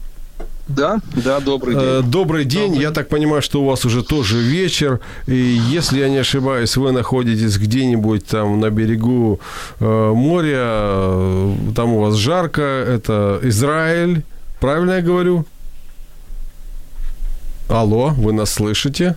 Да, 0.70 1.02
да, 1.26 1.42
добрый 1.42 1.76
день. 1.76 1.84
Э, 1.84 2.02
Добрый 2.02 2.46
день. 2.46 2.76
Я 2.76 2.92
так 2.92 3.10
понимаю, 3.10 3.42
что 3.42 3.62
у 3.62 3.66
вас 3.66 3.84
уже 3.84 4.02
тоже 4.02 4.38
вечер. 4.38 5.02
И 5.28 5.36
если 5.36 6.00
я 6.00 6.08
не 6.08 6.20
ошибаюсь, 6.20 6.78
вы 6.78 6.94
находитесь 6.94 7.58
где-нибудь 7.58 8.26
там 8.26 8.62
на 8.62 8.70
берегу 8.70 9.42
э, 9.82 10.14
моря, 10.16 11.54
там 11.76 11.94
у 11.96 12.00
вас 12.00 12.16
жарко. 12.16 12.62
Это 12.62 13.42
Израиль. 13.44 14.24
Правильно 14.62 14.94
я 14.94 15.02
говорю? 15.02 15.46
Алло, 17.68 18.14
вы 18.16 18.32
нас 18.32 18.54
слышите? 18.54 19.16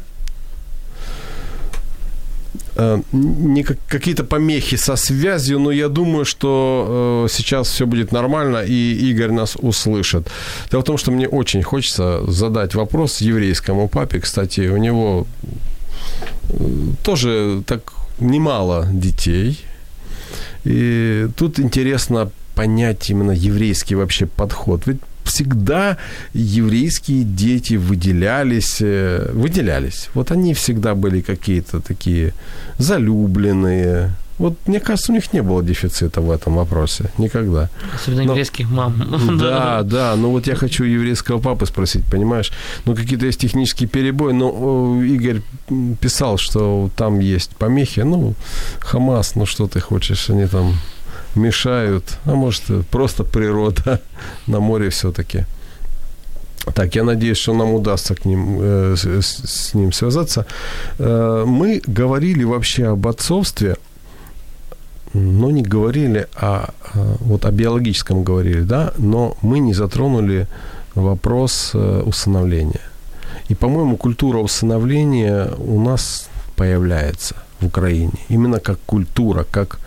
Э, 2.81 3.03
не 3.13 3.65
как- 3.65 3.79
какие-то 3.89 4.23
помехи 4.25 4.77
со 4.77 4.97
связью, 4.97 5.59
но 5.59 5.73
я 5.73 5.89
думаю, 5.89 6.25
что 6.25 7.25
э, 7.27 7.33
сейчас 7.33 7.69
все 7.69 7.87
будет 7.87 8.13
нормально, 8.13 8.65
и 8.69 9.11
Игорь 9.11 9.33
нас 9.33 9.57
услышит. 9.63 10.29
Дело 10.71 10.83
в 10.83 10.85
том, 10.85 10.97
что 10.99 11.11
мне 11.11 11.29
очень 11.29 11.63
хочется 11.63 12.21
задать 12.29 12.75
вопрос 12.75 13.21
еврейскому 13.21 13.89
папе. 13.89 14.21
Кстати, 14.21 14.69
у 14.69 14.77
него 14.77 15.27
э, 16.51 16.55
тоже 17.03 17.63
так 17.67 17.93
немало 18.21 18.87
детей. 18.93 19.59
И 20.65 21.27
тут 21.37 21.59
интересно 21.59 22.31
понять 22.55 23.11
именно 23.11 23.33
еврейский 23.33 23.97
вообще 23.97 24.27
подход. 24.27 24.83
Ведь 24.87 25.01
всегда 25.29 25.97
еврейские 26.35 27.23
дети 27.25 27.75
выделялись, 27.75 28.79
э, 28.81 29.31
выделялись. 29.33 30.09
Вот 30.15 30.31
они 30.31 30.53
всегда 30.55 30.95
были 30.95 31.21
какие-то 31.21 31.81
такие 31.81 32.33
залюбленные. 32.79 34.11
Вот 34.39 34.55
мне 34.67 34.79
кажется, 34.79 35.11
у 35.13 35.15
них 35.17 35.33
не 35.33 35.43
было 35.43 35.63
дефицита 35.65 36.21
в 36.21 36.31
этом 36.31 36.55
вопросе. 36.57 37.11
Никогда. 37.19 37.69
Особенно 37.95 38.23
Но- 38.25 38.33
еврейских 38.33 38.71
мам. 38.71 38.95
Да, 39.39 39.83
да, 39.83 40.15
ну 40.17 40.31
вот 40.31 40.47
я 40.47 40.55
хочу 40.55 40.85
еврейского 40.85 41.41
папы 41.41 41.67
спросить, 41.67 42.05
понимаешь? 42.11 42.53
Ну 42.87 42.95
какие-то 42.95 43.27
есть 43.27 43.41
технические 43.41 43.89
перебои, 43.89 44.33
но 44.33 44.49
о, 44.49 45.03
Игорь 45.03 45.43
писал, 46.01 46.39
что 46.39 46.89
там 46.97 47.19
есть 47.21 47.51
помехи, 47.59 48.01
ну, 48.05 48.35
Хамас, 48.81 49.35
ну 49.37 49.45
что 49.47 49.67
ты 49.67 49.81
хочешь, 49.81 50.31
они 50.31 50.47
там 50.47 50.75
мешают, 51.35 52.19
а 52.25 52.35
может 52.35 52.71
э, 52.71 52.83
просто 52.91 53.25
природа 53.25 54.01
на 54.47 54.61
море 54.61 54.89
все-таки. 54.89 55.45
Так, 56.75 56.95
я 56.97 57.05
надеюсь, 57.05 57.39
что 57.39 57.55
нам 57.55 57.73
удастся 57.73 58.15
к 58.15 58.25
ним, 58.27 58.59
э, 58.61 58.95
с, 58.97 59.05
с- 59.05 59.75
ним 59.75 59.93
связаться. 59.93 60.45
Э, 60.99 61.45
мы 61.47 61.81
говорили 61.87 62.45
вообще 62.45 62.87
об 62.89 63.07
отцовстве, 63.07 63.77
но 65.15 65.51
не 65.51 65.63
говорили 65.63 66.27
о, 66.35 66.47
а, 66.95 67.17
вот 67.21 67.45
о 67.45 67.51
биологическом 67.51 68.25
говорили, 68.25 68.61
да, 68.61 68.93
но 68.99 69.37
мы 69.43 69.59
не 69.61 69.75
затронули 69.75 70.47
вопрос 70.95 71.71
э, 71.75 72.03
усыновления. 72.05 72.81
И, 73.49 73.55
по-моему, 73.55 73.97
культура 73.97 74.39
усыновления 74.39 75.51
у 75.59 75.81
нас 75.81 76.29
появляется 76.57 77.35
в 77.61 77.67
Украине. 77.67 78.13
Именно 78.29 78.61
как 78.61 78.79
культура, 78.87 79.47
как 79.51 79.79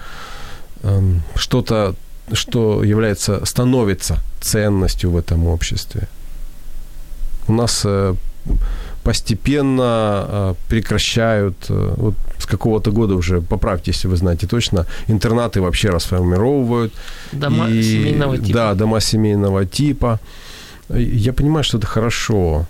что-то, 1.36 1.96
что 2.34 2.84
является, 2.84 3.46
становится 3.46 4.18
ценностью 4.40 5.12
в 5.12 5.18
этом 5.18 5.48
обществе. 5.48 6.08
У 7.48 7.54
нас 7.54 7.82
э, 7.86 8.16
постепенно 9.04 10.26
э, 10.28 10.54
прекращают, 10.70 11.56
э, 11.70 11.94
вот 11.98 12.16
с 12.38 12.46
какого-то 12.46 12.92
года 12.92 13.16
уже, 13.16 13.42
поправьте, 13.42 13.92
если 13.92 14.10
вы 14.10 14.16
знаете 14.16 14.48
точно, 14.48 14.86
интернаты 15.08 15.60
вообще 15.62 15.90
расформировывают. 15.90 16.94
Дома 17.32 17.68
И- 17.70 17.84
семейного 17.84 18.38
типа. 18.38 18.54
Да, 18.54 18.74
дома 18.74 19.00
семейного 19.02 19.66
типа. 19.66 20.20
Я 20.90 21.34
понимаю, 21.34 21.64
что 21.64 21.78
это 21.78 21.88
хорошо. 21.88 22.66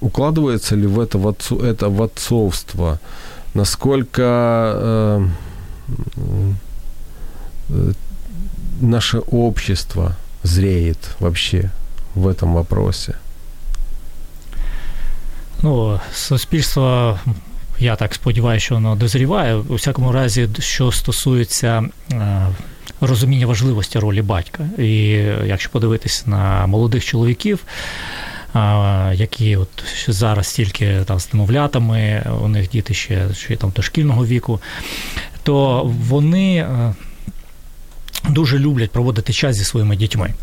Укладывается 0.00 0.76
ли 0.76 0.86
в 0.86 1.00
это 1.00 1.18
в, 1.18 1.26
отцу, 1.26 1.58
это 1.58 1.88
в 1.88 2.02
отцовство? 2.02 2.98
Насколько 3.54 4.22
э, 4.74 5.26
наше 8.80 9.18
общество 9.18 10.16
зреет 10.42 11.16
вообще 11.20 11.70
в 12.14 12.28
этом 12.28 12.54
вопросе? 12.54 13.14
Ну, 15.62 16.00
суспільство, 16.12 17.18
я 17.78 17.96
так 17.96 18.14
сподіваюся, 18.14 18.64
що 18.64 18.74
воно 18.74 18.96
дозріває. 18.96 19.56
У 19.56 19.74
всякому 19.74 20.12
разі, 20.12 20.48
що 20.58 20.92
стосується 20.92 21.84
е, 22.12 22.46
розуміння 23.00 23.46
важливості 23.46 23.98
ролі 23.98 24.22
батька. 24.22 24.68
І 24.78 24.92
якщо 25.46 25.70
подивитись 25.70 26.26
на 26.26 26.66
молодих 26.66 27.04
чоловіків, 27.04 27.64
які 29.12 29.56
от 29.56 29.68
зараз 30.08 30.52
тільки 30.52 31.02
там 31.04 31.20
з 31.20 31.32
немовлятами, 31.32 32.26
у 32.42 32.48
них 32.48 32.70
діти 32.70 32.94
ще, 32.94 33.34
ще 33.34 33.56
там 33.56 33.72
дошкільного 33.76 34.26
віку, 34.26 34.60
то 35.42 35.82
вони 35.84 36.56
е, 36.56 36.94
дуже 38.28 38.58
люблять 38.58 38.90
проводити 38.90 39.32
час 39.32 39.56
зі 39.56 39.64
своїми 39.64 39.96
дітьми. 39.96 40.34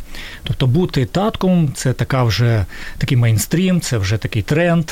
Тобто 0.43 0.67
бути 0.67 1.05
татком 1.05 1.73
це 1.75 1.93
така 1.93 2.23
вже 2.23 2.65
такий 2.97 3.17
мейнстрім, 3.17 3.81
це 3.81 3.97
вже 3.97 4.17
такий 4.17 4.41
тренд 4.41 4.91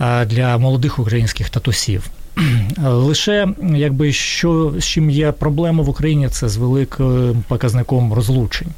е, 0.00 0.24
для 0.24 0.58
молодих 0.58 0.98
українських 0.98 1.50
татусів. 1.50 2.06
Лише 2.84 3.48
якби 3.74 4.12
що 4.12 4.74
з 4.78 4.84
чим 4.84 5.10
є 5.10 5.32
проблема 5.32 5.82
в 5.82 5.88
Україні, 5.88 6.28
це 6.28 6.48
з 6.48 6.56
великим 6.56 7.44
показником 7.48 8.12
розлучень. 8.12 8.68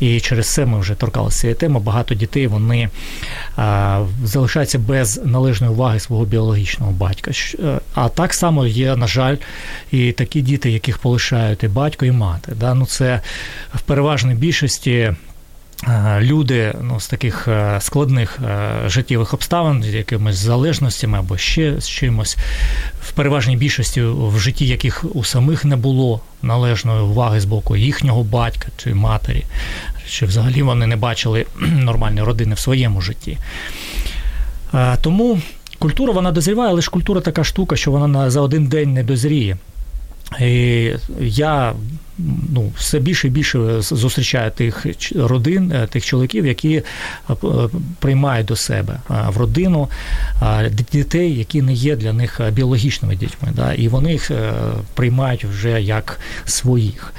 І 0.00 0.20
через 0.20 0.52
це 0.52 0.66
ми 0.66 0.80
вже 0.80 0.94
торкалися 0.94 1.40
цієї 1.40 1.54
теми. 1.54 1.80
Багато 1.80 2.14
дітей 2.14 2.46
вони 2.46 2.88
а, 3.56 4.04
залишаються 4.24 4.78
без 4.78 5.20
належної 5.24 5.72
уваги 5.72 6.00
свого 6.00 6.24
біологічного 6.24 6.92
батька. 6.92 7.30
Е, 7.58 7.80
А 7.94 8.08
так 8.08 8.34
само 8.34 8.66
є, 8.66 8.96
на 8.96 9.06
жаль, 9.06 9.36
і 9.92 10.12
такі 10.12 10.40
діти, 10.40 10.70
яких 10.70 10.98
полишають 10.98 11.62
і 11.62 11.68
батько, 11.68 12.04
і 12.04 12.12
мати. 12.12 12.52
Да? 12.60 12.74
Ну, 12.74 12.86
це 12.86 13.20
в 13.74 13.80
переважній 13.80 14.34
більшості. 14.34 15.12
Е, 15.88 16.20
Люди 16.20 16.74
ну, 16.82 17.00
з 17.00 17.08
таких 17.08 17.48
е, 17.48 17.76
складних 17.80 18.38
е, 18.44 18.70
життєвих 18.86 19.34
обставин, 19.34 19.82
з 19.82 19.94
якимись 19.94 20.36
залежностями 20.36 21.18
або 21.18 21.36
ще 21.36 21.80
з 21.80 21.88
чимось, 21.88 22.36
в 23.02 23.12
переважній 23.12 23.56
більшості 23.56 24.02
в 24.02 24.38
житті 24.38 24.66
яких 24.66 25.04
у 25.16 25.24
самих 25.24 25.64
не 25.64 25.76
було 25.76 26.20
належної 26.42 27.02
уваги 27.02 27.40
з 27.40 27.44
боку 27.44 27.76
їхнього 27.76 28.22
батька 28.22 28.68
чи 28.76 28.94
матері, 28.94 29.44
чи 30.08 30.26
взагалі 30.26 30.62
вони 30.62 30.86
не 30.86 30.96
бачили 30.96 31.46
нормальної 31.60 32.26
родини 32.26 32.54
в 32.54 32.58
своєму 32.58 33.00
житті. 33.00 33.38
Тому 35.00 35.40
культура 35.78 36.12
вона 36.12 36.32
дозріває, 36.32 36.70
але 36.70 36.82
ж 36.82 36.90
культура 36.90 37.20
така 37.20 37.44
штука, 37.44 37.76
що 37.76 37.90
вона 37.90 38.30
за 38.30 38.40
один 38.40 38.66
день 38.66 38.92
не 38.92 39.04
дозріє. 39.04 39.56
Я 41.20 41.74
ну, 42.52 42.72
все 42.76 42.98
більше 42.98 43.26
і 43.26 43.30
більше 43.30 43.80
зустрічаю 43.80 44.50
тих 44.50 44.86
родин, 45.14 45.72
е, 45.72 45.86
тих 45.86 46.04
чоловіків, 46.04 46.46
які 46.46 46.74
е, 46.74 46.82
приймають 47.98 48.46
до 48.46 48.56
себе 48.56 49.00
в 49.08 49.36
родину 49.36 49.88
дітей, 50.92 51.38
які 51.38 51.62
не 51.62 51.72
є 51.72 51.96
для 51.96 52.12
них 52.12 52.40
біологічними 52.52 53.16
дітьми. 53.16 53.48
Да? 53.54 53.74
І 53.74 53.88
вони 53.88 54.12
їх 54.12 54.30
приймають 54.94 55.44
вже 55.44 55.82
як 55.82 56.20
своїх. 56.44 57.12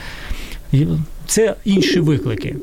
Це 1.27 1.55
інші 1.65 1.99
виклики. 1.99 2.55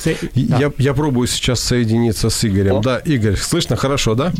Це, 0.00 0.16
да. 0.34 0.58
я, 0.58 0.72
я 0.78 0.94
пробую 0.94 1.26
сейчас 1.26 1.60
соединиться 1.60 2.30
с 2.30 2.44
Игорем. 2.44 2.76
О. 2.76 2.80
Да, 2.80 3.02
Игорь, 3.06 3.36
слышно 3.36 3.76
хорошо, 3.76 4.14
да? 4.14 4.32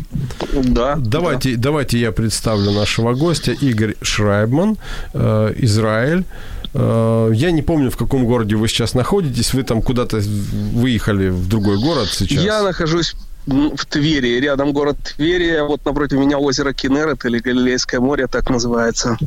Да. 0.63 0.95
Давайте, 0.97 1.55
да. 1.55 1.61
давайте 1.61 1.99
я 1.99 2.11
представлю 2.11 2.71
нашего 2.71 3.13
гостя. 3.13 3.51
Игорь 3.51 3.95
Шрайбман, 4.01 4.77
э, 5.13 5.53
Израиль. 5.63 6.23
Э, 6.73 7.31
я 7.33 7.51
не 7.51 7.61
помню, 7.61 7.89
в 7.89 7.97
каком 7.97 8.25
городе 8.25 8.55
вы 8.55 8.67
сейчас 8.67 8.95
находитесь. 8.95 9.53
Вы 9.53 9.63
там 9.63 9.81
куда-то 9.81 10.17
выехали 10.73 11.29
в 11.29 11.47
другой 11.47 11.77
город 11.77 12.07
сейчас? 12.11 12.43
Я 12.43 12.63
нахожусь 12.63 13.15
в 13.45 13.85
Твери, 13.85 14.39
рядом 14.39 14.73
город 14.73 14.97
Твери, 15.15 15.61
вот 15.67 15.85
напротив 15.85 16.19
меня 16.19 16.37
озеро 16.37 16.73
Кенерет 16.73 17.25
или 17.25 17.39
Галилейское 17.39 17.99
море, 17.99 18.27
так 18.27 18.49
называется. 18.49 19.17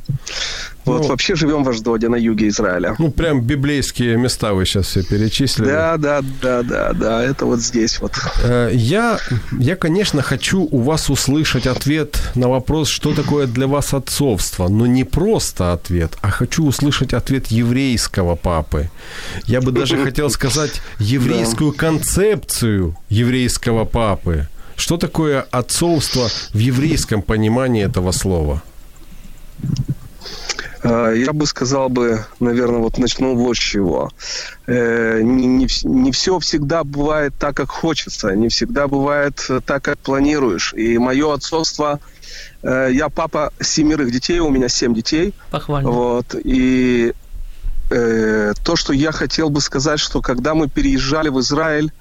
Вот, 0.84 1.02
ну, 1.02 1.08
вообще 1.08 1.34
живем 1.34 1.64
в 1.64 1.68
Аждоде, 1.68 2.08
на 2.08 2.16
юге 2.16 2.48
Израиля. 2.48 2.94
Ну, 2.98 3.10
прям 3.10 3.40
библейские 3.40 4.16
места 4.16 4.52
вы 4.52 4.66
сейчас 4.66 4.86
все 4.86 5.02
перечислили. 5.02 5.66
Да, 5.66 5.96
да, 5.96 6.20
да, 6.42 6.62
да, 6.62 6.92
да, 6.92 7.22
это 7.22 7.46
вот 7.46 7.60
здесь 7.60 8.00
вот. 8.00 8.12
Э, 8.42 8.70
я, 8.72 9.18
я, 9.58 9.76
конечно, 9.76 10.22
хочу 10.22 10.68
у 10.70 10.80
вас 10.80 11.10
услышать 11.10 11.66
ответ 11.66 12.20
на 12.34 12.48
вопрос, 12.48 12.88
что 12.88 13.14
такое 13.14 13.46
для 13.46 13.66
вас 13.66 13.94
отцовство, 13.94 14.68
но 14.68 14.86
не 14.86 15.04
просто 15.04 15.72
ответ, 15.72 16.18
а 16.20 16.30
хочу 16.30 16.66
услышать 16.66 17.14
ответ 17.14 17.46
еврейского 17.48 18.34
папы. 18.34 18.90
Я 19.46 19.60
бы 19.60 19.72
даже 19.72 19.96
хотел 20.02 20.30
сказать 20.30 20.82
еврейскую 20.98 21.72
концепцию 21.72 22.96
еврейского 23.08 23.84
папы. 23.84 24.48
Что 24.76 24.96
такое 24.96 25.42
отцовство 25.50 26.28
в 26.52 26.58
еврейском 26.58 27.22
понимании 27.22 27.84
этого 27.84 28.12
слова? 28.12 28.62
Э, 30.84 31.14
я 31.16 31.32
бы 31.32 31.46
сказал 31.46 31.88
бы, 31.88 32.24
наверное, 32.40 32.80
вот 32.80 32.98
начну 32.98 33.34
вот 33.34 33.56
с 33.56 33.58
чего. 33.58 34.12
Э, 34.66 35.20
не, 35.22 35.46
не, 35.46 35.66
не 35.84 36.12
все 36.12 36.38
всегда 36.38 36.84
бывает 36.84 37.32
так, 37.38 37.56
как 37.56 37.70
хочется, 37.70 38.36
не 38.36 38.48
всегда 38.48 38.86
бывает 38.86 39.40
так, 39.64 39.82
как 39.82 39.98
планируешь. 39.98 40.74
И 40.74 40.98
мое 40.98 41.32
отцовство, 41.32 42.00
э, 42.62 42.90
я 42.92 43.08
папа 43.08 43.52
семерых 43.60 44.12
детей, 44.12 44.40
у 44.40 44.50
меня 44.50 44.68
семь 44.68 44.94
детей. 44.94 45.32
Похвально. 45.50 45.90
Вот, 45.90 46.36
и 46.44 47.12
то, 47.90 48.76
что 48.76 48.94
я 48.94 49.12
хотел 49.12 49.50
бы 49.50 49.60
сказать, 49.60 50.00
что 50.00 50.22
когда 50.22 50.54
мы 50.54 50.68
переезжали 50.68 51.28
в 51.28 51.38
Израиль, 51.40 51.92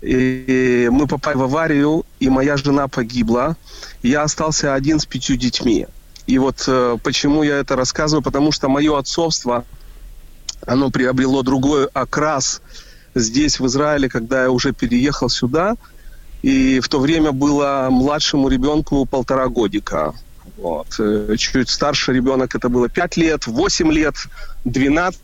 и 0.00 0.88
мы 0.92 1.08
попали 1.08 1.36
в 1.36 1.42
аварию, 1.42 2.06
и 2.20 2.30
моя 2.30 2.56
жена 2.56 2.86
погибла, 2.86 3.56
я 4.02 4.22
остался 4.22 4.74
один 4.74 5.00
с 5.00 5.06
пятью 5.06 5.36
детьми. 5.36 5.86
И 6.28 6.36
вот 6.36 6.64
э, 6.66 6.98
почему 7.02 7.42
я 7.42 7.56
это 7.56 7.74
рассказываю, 7.74 8.22
потому 8.22 8.52
что 8.52 8.68
мое 8.68 8.98
отцовство, 8.98 9.64
оно 10.66 10.90
приобрело 10.90 11.42
другой 11.42 11.86
окрас 11.86 12.60
здесь, 13.14 13.58
в 13.58 13.66
Израиле, 13.66 14.10
когда 14.10 14.42
я 14.42 14.50
уже 14.50 14.74
переехал 14.74 15.30
сюда. 15.30 15.76
И 16.42 16.80
в 16.80 16.88
то 16.90 17.00
время 17.00 17.32
было 17.32 17.88
младшему 17.90 18.50
ребенку 18.50 19.06
полтора 19.06 19.48
годика. 19.48 20.12
Вот. 20.58 20.88
Э, 20.98 21.34
чуть 21.38 21.70
старше 21.70 22.12
ребенок 22.12 22.54
это 22.54 22.68
было 22.68 22.90
5 22.90 23.16
лет, 23.16 23.46
8 23.46 23.90
лет, 23.90 24.16
12. 24.66 25.18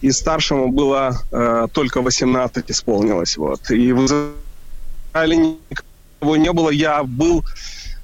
И 0.00 0.12
старшему 0.12 0.70
было 0.70 1.20
э, 1.32 1.66
только 1.72 2.02
18 2.02 2.70
исполнилось. 2.70 3.36
Вот. 3.36 3.68
И 3.72 3.92
в 3.92 4.04
Израиле 4.04 5.56
никого 5.68 6.36
не 6.36 6.52
было. 6.52 6.70
Я 6.70 7.02
был 7.02 7.44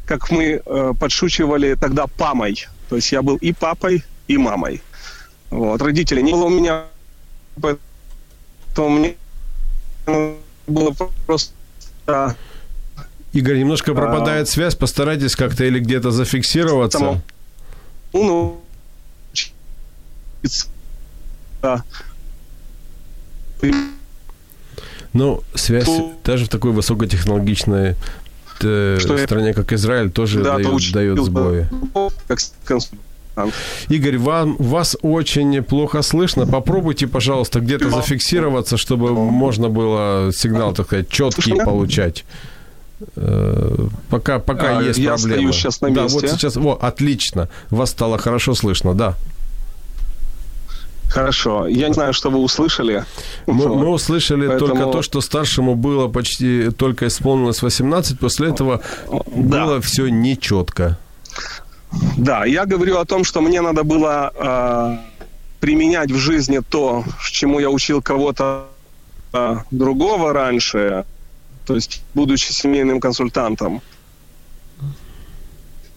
как 0.09 0.31
мы 0.31 0.62
э, 0.65 0.93
подшучивали 0.99 1.75
тогда, 1.75 2.07
памой. 2.07 2.67
То 2.88 2.97
есть 2.97 3.12
я 3.12 3.21
был 3.21 3.37
и 3.37 3.53
папой, 3.53 4.03
и 4.27 4.38
мамой. 4.38 4.83
Вот. 5.50 5.83
Родителей 5.83 6.23
не 6.23 6.33
было 6.33 6.47
у 6.47 6.49
меня, 6.49 6.85
поэтому 7.61 8.88
мне 8.88 9.15
было 10.67 10.95
просто... 11.27 11.53
Игорь, 13.35 13.59
немножко 13.59 13.93
пропадает 13.93 14.49
а, 14.49 14.50
связь, 14.50 14.75
постарайтесь 14.75 15.37
как-то 15.37 15.65
или 15.65 15.79
где-то 15.79 16.11
зафиксироваться. 16.11 16.99
Само, 16.99 17.21
ну, 18.15 18.65
да. 21.61 21.85
Ну, 25.13 25.43
связь 25.54 25.89
даже 26.25 26.47
в 26.47 26.49
такой 26.49 26.73
высокотехнологичной 26.73 27.97
э, 28.62 28.99
что 29.00 29.18
стране, 29.18 29.54
как 29.54 29.73
Израиль, 29.73 30.10
тоже 30.10 30.42
да, 30.42 30.56
дает, 30.56 30.92
дает 30.92 31.25
сбои. 31.25 31.68
Игорь, 33.88 34.18
вам, 34.18 34.56
вас 34.58 34.97
очень 35.02 35.62
плохо 35.62 36.02
слышно. 36.02 36.47
Попробуйте, 36.47 37.06
пожалуйста, 37.06 37.60
где-то 37.60 37.90
зафиксироваться, 37.90 38.76
чтобы 38.76 39.12
можно 39.12 39.68
было 39.68 40.32
сигнал, 40.32 40.75
так 40.75 40.86
сказать, 40.86 41.08
четкий 41.08 41.54
получать. 41.54 42.25
Э, 43.16 43.88
пока, 44.10 44.38
пока 44.38 44.78
а, 44.78 44.82
есть 44.82 44.99
я 44.99 45.14
проблемы. 45.14 45.42
Я 45.42 45.52
сейчас 45.52 45.80
на 45.80 45.86
месте. 45.86 46.02
Да, 46.02 46.08
вот 46.08 46.28
сейчас, 46.28 46.56
во, 46.56 46.75
отлично. 46.75 47.49
Вас 47.71 47.90
стало 47.90 48.18
хорошо 48.18 48.54
слышно, 48.54 48.94
да. 48.94 49.14
Хорошо. 51.08 51.66
Я 51.66 51.88
не 51.88 51.94
знаю, 51.94 52.12
что 52.12 52.30
вы 52.30 52.38
услышали. 52.38 53.04
Мы, 53.47 53.68
мы 53.68 53.88
услышали 53.88 54.47
Поэтому... 54.47 54.68
только 54.68 54.92
то, 54.92 55.02
что 55.02 55.21
старшему 55.21 55.75
было 55.75 56.08
почти 56.08 56.71
только 56.71 57.06
исполнилось 57.06 57.62
18, 57.62 58.18
после 58.18 58.49
этого 58.49 58.82
да. 59.08 59.64
было 59.64 59.80
все 59.80 60.08
нечетко. 60.08 60.99
Да, 62.16 62.44
я 62.44 62.66
говорю 62.66 62.99
о 62.99 63.04
том, 63.04 63.25
что 63.25 63.40
мне 63.40 63.62
надо 63.62 63.82
было 63.82 64.32
э, 64.34 64.99
применять 65.60 66.10
в 66.10 66.16
жизни 66.16 66.60
то, 66.68 67.04
чему 67.30 67.60
я 67.60 67.71
учил 67.71 68.02
кого-то 68.02 68.66
э, 69.32 69.56
другого 69.71 70.32
раньше, 70.32 71.04
то 71.66 71.75
есть 71.75 72.02
будучи 72.14 72.52
семейным 72.52 73.00
консультантом, 73.00 73.80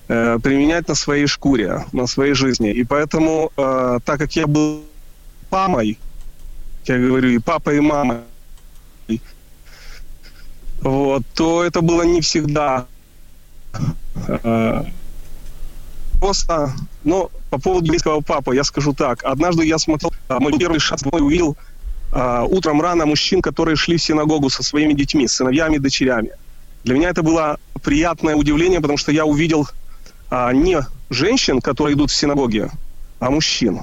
э, 0.07 0.39
применять 0.41 0.87
на 0.87 0.95
своей 0.95 1.27
шкуре, 1.27 1.85
на 1.91 2.07
своей 2.07 2.33
жизни. 2.33 2.71
И 2.71 2.85
поэтому, 2.85 3.51
э, 3.57 3.99
так 4.05 4.19
как 4.19 4.35
я 4.37 4.47
был 4.47 4.83
мамой, 5.51 5.99
я 6.85 6.97
говорю, 6.97 7.29
и 7.29 7.37
папой, 7.37 7.77
и 7.77 7.81
мамой, 7.81 8.19
вот, 10.81 11.23
то 11.35 11.63
это 11.63 11.81
было 11.81 12.01
не 12.01 12.21
всегда 12.21 12.87
э, 14.27 14.83
просто. 16.19 16.73
Но 17.03 17.29
по 17.51 17.59
поводу 17.59 17.87
близкого 17.87 18.21
папы 18.21 18.55
я 18.55 18.63
скажу 18.63 18.93
так. 18.93 19.23
Однажды 19.23 19.65
я 19.65 19.77
смотрел, 19.77 20.11
э, 20.29 20.39
мой 20.39 20.57
первый 20.57 20.79
шанс 20.79 21.05
мой 21.05 21.21
увидел 21.21 21.55
э, 22.11 22.45
утром 22.49 22.81
рано 22.81 23.05
мужчин, 23.05 23.43
которые 23.43 23.75
шли 23.75 23.97
в 23.97 24.03
синагогу 24.03 24.49
со 24.49 24.63
своими 24.63 24.93
детьми, 24.93 25.27
сыновьями 25.27 25.75
и 25.75 25.79
дочерями. 25.79 26.31
Для 26.83 26.95
меня 26.95 27.09
это 27.09 27.21
было 27.21 27.59
приятное 27.83 28.35
удивление, 28.35 28.81
потому 28.81 28.97
что 28.97 29.11
я 29.11 29.25
увидел 29.25 29.67
не 30.53 30.79
женщин, 31.09 31.59
которые 31.61 31.95
идут 31.95 32.09
в 32.09 32.15
синагоге, 32.15 32.71
а 33.19 33.29
мужчин. 33.29 33.81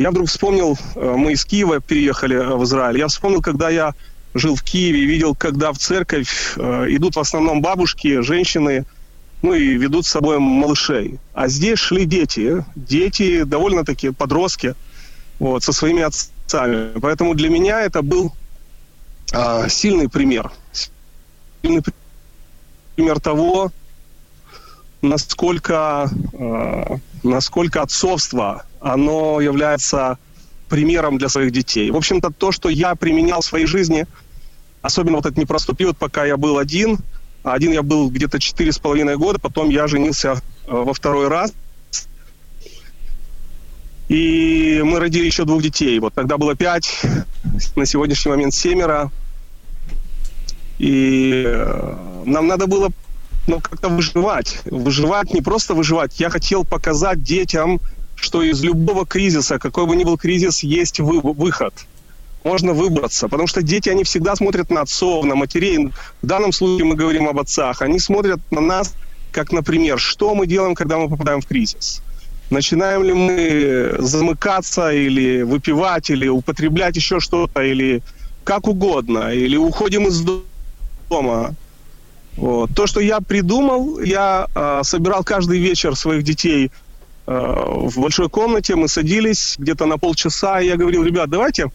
Я 0.00 0.10
вдруг 0.12 0.28
вспомнил, 0.28 0.78
э, 0.94 1.14
мы 1.14 1.32
из 1.32 1.44
Киева 1.44 1.78
переехали 1.78 2.34
э, 2.34 2.56
в 2.56 2.64
Израиль, 2.64 2.96
я 2.96 3.08
вспомнил, 3.08 3.42
когда 3.42 3.68
я 3.68 3.92
жил 4.32 4.56
в 4.56 4.62
Киеве 4.62 5.04
видел, 5.04 5.34
когда 5.34 5.74
в 5.74 5.78
церковь 5.78 6.54
э, 6.56 6.86
идут 6.88 7.16
в 7.16 7.20
основном 7.20 7.60
бабушки, 7.60 8.22
женщины, 8.22 8.86
ну 9.42 9.52
и 9.52 9.76
ведут 9.76 10.06
с 10.06 10.08
собой 10.08 10.38
малышей. 10.38 11.18
А 11.34 11.48
здесь 11.48 11.78
шли 11.80 12.06
дети, 12.06 12.64
дети 12.74 13.42
довольно-таки 13.42 14.08
подростки, 14.08 14.74
вот, 15.38 15.64
со 15.64 15.72
своими 15.74 16.00
отцами. 16.00 16.98
Поэтому 16.98 17.34
для 17.34 17.50
меня 17.50 17.82
это 17.82 18.00
был 18.00 18.32
сильный 19.68 20.08
пример. 20.08 20.50
Сильный 21.62 21.82
пример 22.96 23.20
того, 23.20 23.70
насколько, 25.02 26.10
э, 26.32 26.96
насколько 27.22 27.82
отцовство 27.82 28.64
оно 28.80 29.40
является 29.40 30.18
примером 30.68 31.18
для 31.18 31.28
своих 31.28 31.52
детей. 31.52 31.90
В 31.90 31.96
общем-то, 31.96 32.30
то, 32.30 32.52
что 32.52 32.68
я 32.68 32.94
применял 32.94 33.40
в 33.40 33.44
своей 33.44 33.66
жизни, 33.66 34.06
особенно 34.82 35.16
вот 35.16 35.26
этот 35.26 35.38
непростой 35.38 35.74
период, 35.74 35.96
пока 35.96 36.24
я 36.24 36.36
был 36.36 36.58
один, 36.58 36.98
один 37.42 37.72
я 37.72 37.82
был 37.82 38.10
где-то 38.10 38.38
четыре 38.38 38.72
с 38.72 38.78
половиной 38.78 39.16
года, 39.16 39.38
потом 39.38 39.70
я 39.70 39.86
женился 39.86 40.32
э, 40.32 40.38
во 40.68 40.94
второй 40.94 41.28
раз, 41.28 41.52
и 44.08 44.80
мы 44.84 44.98
родили 44.98 45.26
еще 45.26 45.44
двух 45.44 45.62
детей. 45.62 45.98
Вот 46.00 46.14
тогда 46.14 46.36
было 46.36 46.56
пять, 46.56 47.00
на 47.76 47.86
сегодняшний 47.86 48.30
момент 48.30 48.52
семеро. 48.52 49.10
И 50.78 51.44
э, 51.46 51.96
нам 52.24 52.48
надо 52.48 52.66
было 52.66 52.90
ну, 53.46 53.60
как-то 53.60 53.88
выживать. 53.88 54.60
Выживать, 54.64 55.32
не 55.32 55.40
просто 55.40 55.74
выживать. 55.74 56.20
Я 56.20 56.30
хотел 56.30 56.64
показать 56.64 57.22
детям, 57.22 57.80
что 58.16 58.42
из 58.42 58.62
любого 58.62 59.06
кризиса, 59.06 59.58
какой 59.58 59.86
бы 59.86 59.96
ни 59.96 60.04
был 60.04 60.18
кризис, 60.18 60.62
есть 60.62 61.00
вы, 61.00 61.20
выход. 61.20 61.74
Можно 62.44 62.72
выбраться, 62.72 63.28
потому 63.28 63.46
что 63.46 63.62
дети, 63.62 63.90
они 63.90 64.02
всегда 64.04 64.34
смотрят 64.34 64.70
на 64.70 64.82
отцов, 64.82 65.24
на 65.24 65.34
матерей. 65.34 65.90
В 66.22 66.26
данном 66.26 66.52
случае 66.52 66.86
мы 66.86 66.94
говорим 66.94 67.28
об 67.28 67.38
отцах. 67.38 67.82
Они 67.82 67.98
смотрят 67.98 68.40
на 68.50 68.60
нас, 68.60 68.94
как, 69.30 69.52
например, 69.52 69.98
что 69.98 70.34
мы 70.34 70.46
делаем, 70.46 70.74
когда 70.74 70.96
мы 70.96 71.08
попадаем 71.08 71.40
в 71.40 71.46
кризис. 71.46 72.02
Начинаем 72.48 73.04
ли 73.04 73.12
мы 73.12 73.96
замыкаться 73.98 74.90
или 74.90 75.42
выпивать, 75.42 76.10
или 76.10 76.28
употреблять 76.28 76.96
еще 76.96 77.20
что-то, 77.20 77.62
или 77.62 78.02
как 78.42 78.66
угодно, 78.66 79.32
или 79.32 79.56
уходим 79.56 80.08
из 80.08 80.24
дома. 81.08 81.54
Вот. 82.36 82.70
То, 82.74 82.86
что 82.86 83.00
я 83.00 83.20
придумал, 83.20 84.00
я 84.00 84.46
э, 84.54 84.80
собирал 84.82 85.24
каждый 85.24 85.58
вечер 85.58 85.96
своих 85.96 86.22
детей 86.22 86.70
э, 87.26 87.32
в 87.32 88.00
большой 88.00 88.28
комнате, 88.28 88.76
мы 88.76 88.88
садились 88.88 89.56
где-то 89.58 89.86
на 89.86 89.98
полчаса, 89.98 90.60
и 90.60 90.66
я 90.66 90.76
говорил, 90.76 91.04
ребят, 91.04 91.28
давайте 91.28 91.70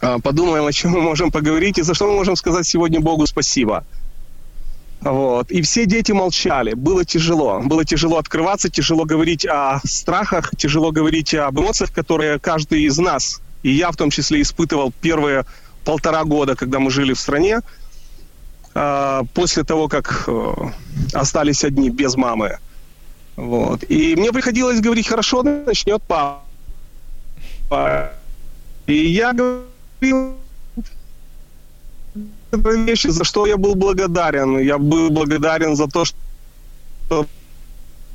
э, 0.00 0.18
подумаем, 0.22 0.66
о 0.66 0.72
чем 0.72 0.92
мы 0.92 1.02
можем 1.02 1.30
поговорить, 1.30 1.78
и 1.78 1.82
за 1.82 1.94
что 1.94 2.06
мы 2.06 2.14
можем 2.14 2.36
сказать 2.36 2.66
сегодня 2.66 3.00
Богу 3.00 3.26
спасибо. 3.26 3.84
Вот. 5.00 5.50
И 5.50 5.62
все 5.62 5.86
дети 5.86 6.12
молчали. 6.12 6.74
Было 6.74 7.04
тяжело. 7.04 7.60
Было 7.60 7.84
тяжело 7.84 8.18
открываться, 8.18 8.68
тяжело 8.68 9.04
говорить 9.04 9.46
о 9.46 9.80
страхах, 9.84 10.50
тяжело 10.56 10.90
говорить 10.90 11.34
об 11.34 11.58
эмоциях, 11.60 11.92
которые 11.92 12.38
каждый 12.38 12.82
из 12.82 12.98
нас, 12.98 13.40
и 13.62 13.70
я 13.70 13.90
в 13.90 13.96
том 13.96 14.10
числе, 14.10 14.42
испытывал 14.42 14.92
первые 15.00 15.44
полтора 15.84 16.24
года, 16.24 16.56
когда 16.56 16.80
мы 16.80 16.90
жили 16.90 17.12
в 17.12 17.20
стране, 17.20 17.60
после 19.34 19.64
того, 19.64 19.88
как 19.88 20.24
э, 20.28 20.54
остались 21.12 21.64
одни 21.64 21.90
без 21.90 22.16
мамы. 22.16 22.58
Вот. 23.36 23.84
И 23.88 24.16
мне 24.16 24.32
приходилось 24.32 24.80
говорить, 24.80 25.08
хорошо, 25.08 25.42
начнет 25.42 26.02
папа. 26.02 26.42
И 28.86 28.94
я 28.94 29.32
говорил 29.32 30.36
вещи, 32.52 33.08
за 33.08 33.24
что 33.24 33.46
я 33.46 33.56
был 33.56 33.74
благодарен. 33.74 34.58
Я 34.58 34.78
был 34.78 35.10
благодарен 35.10 35.76
за 35.76 35.86
то, 35.86 36.04
что 36.04 37.26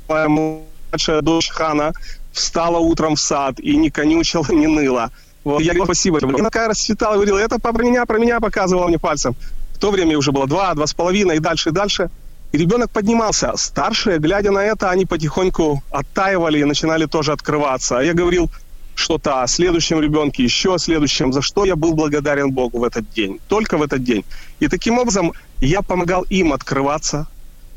моя 0.08 0.28
младшая 0.28 1.22
дочь 1.22 1.50
Хана 1.50 1.92
встала 2.32 2.78
утром 2.78 3.14
в 3.14 3.20
сад 3.20 3.60
и 3.60 3.76
не 3.76 3.90
конючила, 3.90 4.46
не 4.50 4.66
ныла. 4.66 5.10
Вот, 5.44 5.60
я 5.60 5.72
говорю, 5.72 5.84
спасибо. 5.84 6.18
Она 6.22 6.38
такая 6.44 6.68
расцветала, 6.68 7.14
говорила, 7.14 7.38
это 7.38 7.58
про 7.58 7.82
меня, 7.82 8.06
про 8.06 8.18
меня 8.18 8.40
показывала 8.40 8.88
мне 8.88 8.98
пальцем. 8.98 9.36
В 9.74 9.78
то 9.78 9.90
время 9.90 10.16
уже 10.16 10.32
было 10.32 10.46
два, 10.46 10.74
два 10.74 10.86
с 10.86 10.94
половиной 10.94 11.36
и 11.36 11.40
дальше, 11.40 11.70
и 11.70 11.72
дальше. 11.72 12.10
И 12.52 12.58
ребенок 12.58 12.90
поднимался. 12.90 13.52
Старшие, 13.56 14.18
глядя 14.18 14.52
на 14.52 14.64
это, 14.64 14.90
они 14.90 15.06
потихоньку 15.06 15.82
оттаивали 15.90 16.60
и 16.60 16.64
начинали 16.64 17.06
тоже 17.06 17.32
открываться. 17.32 17.98
А 17.98 18.02
я 18.02 18.14
говорил 18.14 18.50
что-то 18.94 19.42
о 19.42 19.46
следующем 19.48 20.00
ребенке, 20.00 20.44
еще 20.44 20.74
о 20.74 20.78
следующем, 20.78 21.32
за 21.32 21.42
что 21.42 21.64
я 21.64 21.74
был 21.74 21.94
благодарен 21.94 22.52
Богу 22.52 22.78
в 22.78 22.84
этот 22.84 23.10
день. 23.10 23.40
Только 23.48 23.76
в 23.76 23.82
этот 23.82 24.04
день. 24.04 24.24
И 24.60 24.68
таким 24.68 24.98
образом 24.98 25.32
я 25.60 25.82
помогал 25.82 26.22
им 26.30 26.52
открываться. 26.52 27.26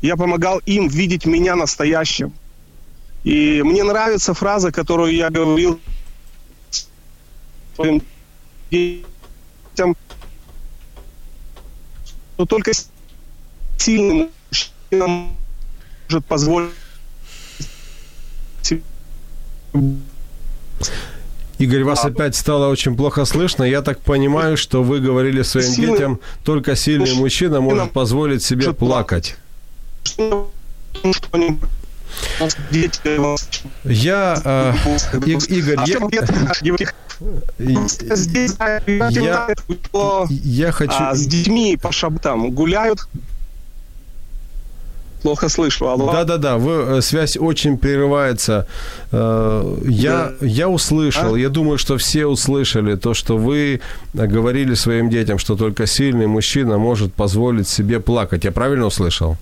Я 0.00 0.16
помогал 0.16 0.60
им 0.64 0.86
видеть 0.86 1.26
меня 1.26 1.56
настоящим. 1.56 2.32
И 3.24 3.62
мне 3.64 3.82
нравится 3.82 4.32
фраза, 4.32 4.70
которую 4.70 5.12
я 5.12 5.28
говорил 5.28 5.80
детям, 8.70 9.96
что 12.38 12.46
только 12.46 12.70
сильным 13.78 14.30
мужчинам 14.48 15.36
может 16.08 16.24
позволить 16.24 16.70
Игорь, 21.58 21.82
вас 21.82 22.04
а, 22.04 22.08
опять 22.08 22.36
стало 22.36 22.68
очень 22.68 22.96
плохо 22.96 23.24
слышно. 23.24 23.64
Я 23.64 23.82
так 23.82 24.00
понимаю, 24.00 24.56
что 24.56 24.84
вы 24.84 25.00
говорили 25.00 25.42
своим 25.42 25.72
сильный, 25.72 25.92
детям, 25.94 26.20
только 26.44 26.76
сильный 26.76 27.12
мужчина 27.14 27.60
может 27.60 27.90
позволить 27.90 28.44
себе 28.44 28.72
плакать. 28.72 29.36
Я, 33.84 34.40
э, 34.44 34.72
Игорь, 35.26 35.78
я, 35.86 35.98
я, 36.60 36.76
я 40.28 40.72
хочу... 40.72 40.94
А, 40.96 41.14
с 41.14 41.26
детьми 41.26 41.76
по 41.76 41.92
шабтам 41.92 42.50
гуляют, 42.50 43.06
плохо 45.22 45.48
слышу. 45.48 45.88
Алло. 45.88 46.12
Да-да-да, 46.12 46.56
вы, 46.56 46.98
э, 46.98 47.02
связь 47.02 47.36
очень 47.36 47.78
прерывается. 47.78 48.66
Э, 49.12 49.76
я, 49.84 50.32
да. 50.40 50.46
я 50.46 50.68
услышал, 50.68 51.34
а? 51.34 51.38
я 51.38 51.48
думаю, 51.48 51.78
что 51.78 51.96
все 51.96 52.26
услышали 52.26 52.96
то, 52.96 53.14
что 53.14 53.36
вы 53.36 53.80
говорили 54.14 54.74
своим 54.74 55.10
детям, 55.10 55.38
что 55.38 55.56
только 55.56 55.86
сильный 55.86 56.26
мужчина 56.26 56.78
может 56.78 57.14
позволить 57.14 57.68
себе 57.68 58.00
плакать. 58.00 58.44
Я 58.44 58.52
правильно 58.52 58.86
услышал? 58.86 59.36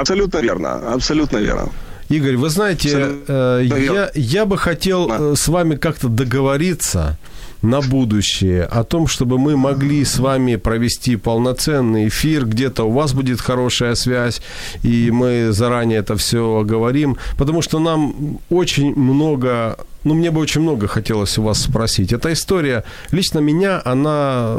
Абсолютно 0.00 0.38
верно, 0.38 0.94
абсолютно 0.94 1.38
верно. 1.38 1.68
Игорь, 2.10 2.36
вы 2.36 2.48
знаете, 2.48 3.16
э, 3.28 3.62
я, 3.64 4.10
я 4.14 4.44
бы 4.44 4.58
хотел 4.58 5.10
э, 5.10 5.36
с 5.36 5.46
вами 5.46 5.76
как-то 5.76 6.08
договориться 6.08 7.16
на 7.62 7.80
будущее 7.80 8.64
о 8.64 8.84
том, 8.84 9.06
чтобы 9.06 9.38
мы 9.38 9.56
могли 9.56 10.04
с 10.04 10.18
вами 10.18 10.56
провести 10.56 11.16
полноценный 11.16 12.08
эфир, 12.08 12.46
где-то 12.46 12.84
у 12.84 12.90
вас 12.90 13.12
будет 13.12 13.40
хорошая 13.40 13.94
связь, 13.94 14.40
и 14.82 15.10
мы 15.10 15.52
заранее 15.52 15.98
это 15.98 16.16
все 16.16 16.58
оговорим, 16.58 17.16
потому 17.38 17.62
что 17.62 17.78
нам 17.78 18.38
очень 18.48 18.94
много, 18.94 19.76
ну, 20.04 20.14
мне 20.14 20.30
бы 20.30 20.40
очень 20.40 20.62
много 20.62 20.88
хотелось 20.88 21.36
у 21.38 21.42
вас 21.42 21.62
спросить. 21.62 22.12
Эта 22.12 22.32
история, 22.32 22.84
лично 23.10 23.38
меня, 23.40 23.82
она 23.84 24.56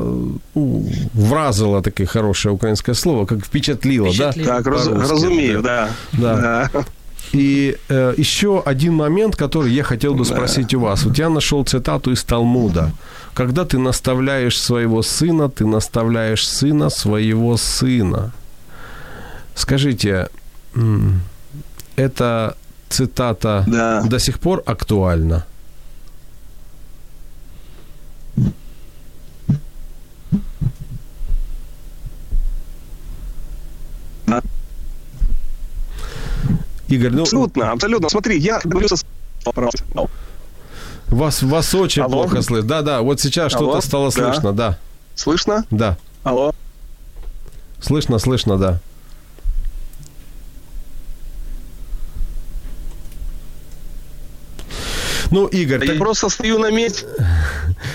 ну, 0.56 0.86
вразила, 1.14 1.82
такое 1.82 2.08
хорошее 2.08 2.54
украинское 2.54 2.96
слово, 2.96 3.26
как 3.26 3.46
впечатлила, 3.46 4.10
впечатлила. 4.10 4.48
да? 4.48 4.56
Так, 4.58 4.68
раз, 4.68 4.88
разумею, 4.88 5.62
да. 5.62 5.90
да. 6.14 6.70
да. 6.74 6.86
И 7.34 7.78
э, 7.88 8.14
еще 8.18 8.62
один 8.66 8.94
момент, 8.94 9.36
который 9.36 9.72
я 9.72 9.84
хотел 9.84 10.14
бы 10.14 10.26
спросить 10.26 10.74
у 10.74 10.82
вас. 10.82 11.04
Вот 11.04 11.18
я 11.18 11.30
нашел 11.30 11.64
цитату 11.64 12.12
из 12.12 12.24
Талмуда. 12.24 12.92
Когда 13.34 13.64
ты 13.64 13.78
наставляешь 13.78 14.62
своего 14.62 15.02
сына, 15.02 15.50
ты 15.50 15.66
наставляешь 15.66 16.48
сына 16.48 16.90
своего 16.90 17.56
сына. 17.56 18.34
Скажите, 19.56 20.28
эта 21.96 22.58
цитата 22.92 23.66
да. 23.68 24.04
до 24.06 24.20
сих 24.20 24.40
пор 24.40 24.64
актуальна? 24.66 25.44
Игорь, 36.92 37.12
ну... 37.12 37.22
Абсолютно, 37.22 37.72
абсолютно. 37.72 38.10
Смотри, 38.10 38.38
я 38.38 38.60
говорю 38.64 38.88
со... 38.90 38.98
Вас, 41.08 41.42
вас 41.42 41.76
очень 41.76 42.04
Алло. 42.04 42.12
плохо 42.24 42.42
слышно. 42.42 42.68
Да, 42.68 42.82
да, 42.82 43.02
вот 43.02 43.20
сейчас 43.20 43.54
Алло. 43.56 43.72
что-то 43.72 43.88
стало 43.88 44.12
да. 44.12 44.12
слышно, 44.12 44.54
да. 44.54 44.78
Слышно? 45.16 45.66
Да. 45.72 45.98
Алло. 46.24 46.54
Слышно, 47.82 48.20
слышно, 48.20 48.58
да. 48.58 48.80
Ну, 55.32 55.48
Игорь... 55.48 55.82
Я 55.82 55.88
так... 55.88 55.98
просто 55.98 56.30
стою 56.30 56.60
на 56.60 56.72
месте, 56.72 57.06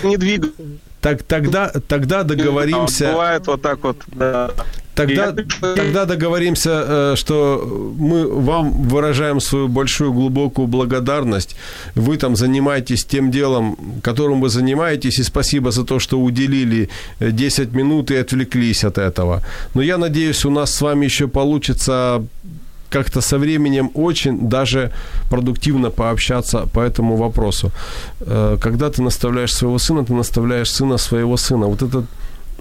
не 0.03 0.17
двигаюсь. 0.17 0.53
Так, 1.01 1.23
тогда, 1.23 1.71
тогда 1.87 2.23
договоримся... 2.23 3.11
Бывает 3.11 3.47
вот 3.47 3.61
так 3.61 3.83
вот, 3.83 3.97
да. 4.07 4.51
Тогда, 4.95 5.31
тогда 5.75 6.05
договоримся, 6.05 6.69
э, 6.87 7.15
что 7.15 7.93
мы 7.99 8.27
вам 8.27 8.71
выражаем 8.89 9.39
свою 9.39 9.67
большую 9.67 10.11
глубокую 10.11 10.67
благодарность. 10.67 11.55
Вы 11.95 12.17
там 12.17 12.35
занимаетесь 12.35 13.05
тем 13.05 13.29
делом, 13.29 13.77
которым 14.01 14.41
вы 14.41 14.49
занимаетесь, 14.49 15.19
и 15.19 15.23
спасибо 15.23 15.69
за 15.69 15.83
то, 15.83 15.99
что 15.99 16.19
уделили 16.19 16.89
10 17.19 17.73
минут 17.73 18.09
и 18.09 18.15
отвлеклись 18.15 18.83
от 18.83 18.97
этого. 18.97 19.43
Но 19.75 19.83
я 19.83 19.97
надеюсь, 19.97 20.45
у 20.45 20.49
нас 20.49 20.73
с 20.73 20.81
вами 20.81 21.05
еще 21.05 21.27
получится 21.27 22.23
как-то 22.89 23.21
со 23.21 23.37
временем 23.37 23.91
очень 23.93 24.49
даже 24.49 24.91
продуктивно 25.29 25.89
пообщаться 25.89 26.67
по 26.73 26.79
этому 26.79 27.15
вопросу. 27.15 27.71
Э, 28.21 28.57
когда 28.61 28.89
ты 28.89 29.01
наставляешь 29.01 29.53
своего 29.53 29.79
сына, 29.79 30.05
ты 30.05 30.13
наставляешь 30.13 30.71
сына 30.71 30.97
своего 30.97 31.37
сына. 31.37 31.67
Вот, 31.67 31.81
этот, 31.81 32.05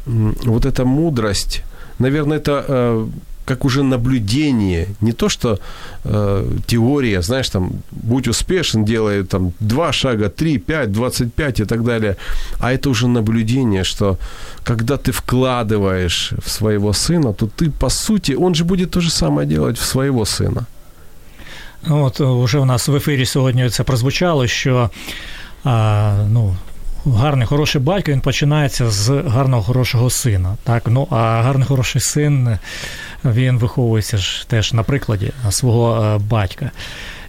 вот 0.06 0.66
эта 0.66 0.84
мудрость, 0.84 1.62
наверное, 1.98 2.38
это 2.38 2.64
э, 2.68 3.06
как 3.45 3.65
уже 3.65 3.83
наблюдение, 3.83 4.87
не 5.01 5.11
то 5.11 5.29
что 5.29 5.59
э, 6.03 6.57
теория, 6.67 7.21
знаешь, 7.21 7.49
там, 7.49 7.71
будь 7.91 8.27
успешен, 8.27 8.85
делай 8.85 9.23
там 9.23 9.51
два 9.59 9.91
шага, 9.91 10.29
три, 10.29 10.57
пять, 10.57 10.91
двадцать 10.91 11.33
пять 11.33 11.59
и 11.59 11.65
так 11.65 11.83
далее, 11.83 12.15
а 12.59 12.71
это 12.71 12.89
уже 12.89 13.07
наблюдение, 13.07 13.83
что 13.83 14.17
когда 14.63 14.95
ты 14.97 15.11
вкладываешь 15.11 16.33
в 16.45 16.49
своего 16.49 16.93
сына, 16.93 17.33
то 17.33 17.47
ты, 17.47 17.71
по 17.71 17.89
сути, 17.89 18.33
он 18.33 18.55
же 18.55 18.63
будет 18.63 18.91
то 18.91 19.01
же 19.01 19.09
самое 19.09 19.47
делать 19.47 19.77
в 19.77 19.85
своего 19.85 20.25
сына. 20.25 20.65
От 21.89 22.21
уже 22.21 22.59
у 22.59 22.65
нас 22.65 22.87
в 22.87 22.95
ефірі 22.95 23.25
сьогодні 23.25 23.69
це 23.69 23.83
прозвучало, 23.83 24.47
що 24.47 24.89
а, 25.63 26.25
ну, 26.29 26.55
гарний 27.05 27.47
хороший 27.47 27.81
батько 27.81 28.11
він 28.11 28.21
починається 28.21 28.89
з 28.89 29.09
гарного 29.09 29.63
хорошого 29.63 30.09
сина. 30.09 30.57
Так? 30.63 30.83
Ну, 30.87 31.07
а 31.09 31.41
гарний 31.41 31.67
хороший 31.67 32.01
син 32.01 32.57
він 33.24 33.58
виховується 33.58 34.16
ж 34.16 34.48
теж 34.48 34.72
на 34.72 34.82
прикладі 34.82 35.32
свого 35.50 36.04
е, 36.04 36.18
батька. 36.18 36.70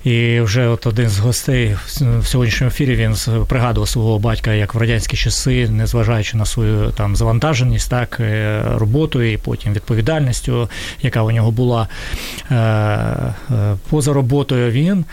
І 0.03 0.39
вже 0.39 0.67
от 0.67 0.87
один 0.87 1.09
з 1.09 1.19
гостей 1.19 1.75
в 2.19 2.27
сьогоднішньому 2.27 2.67
ефірі 2.67 2.95
він 2.95 3.15
пригадував 3.47 3.89
свого 3.89 4.19
батька 4.19 4.53
як 4.53 4.75
в 4.75 4.77
радянські 4.77 5.17
часи, 5.17 5.69
незважаючи 5.69 6.37
на 6.37 6.45
свою 6.45 6.91
там 6.91 7.15
завантаженість, 7.15 7.89
так 7.89 8.17
е, 8.19 8.61
роботою 8.75 9.33
і 9.33 9.37
потім 9.37 9.73
відповідальністю, 9.73 10.69
яка 11.01 11.21
у 11.21 11.31
нього 11.31 11.51
була 11.51 11.87
е, 12.51 13.33
поза 13.89 14.13
роботою, 14.13 14.71
він 14.71 15.05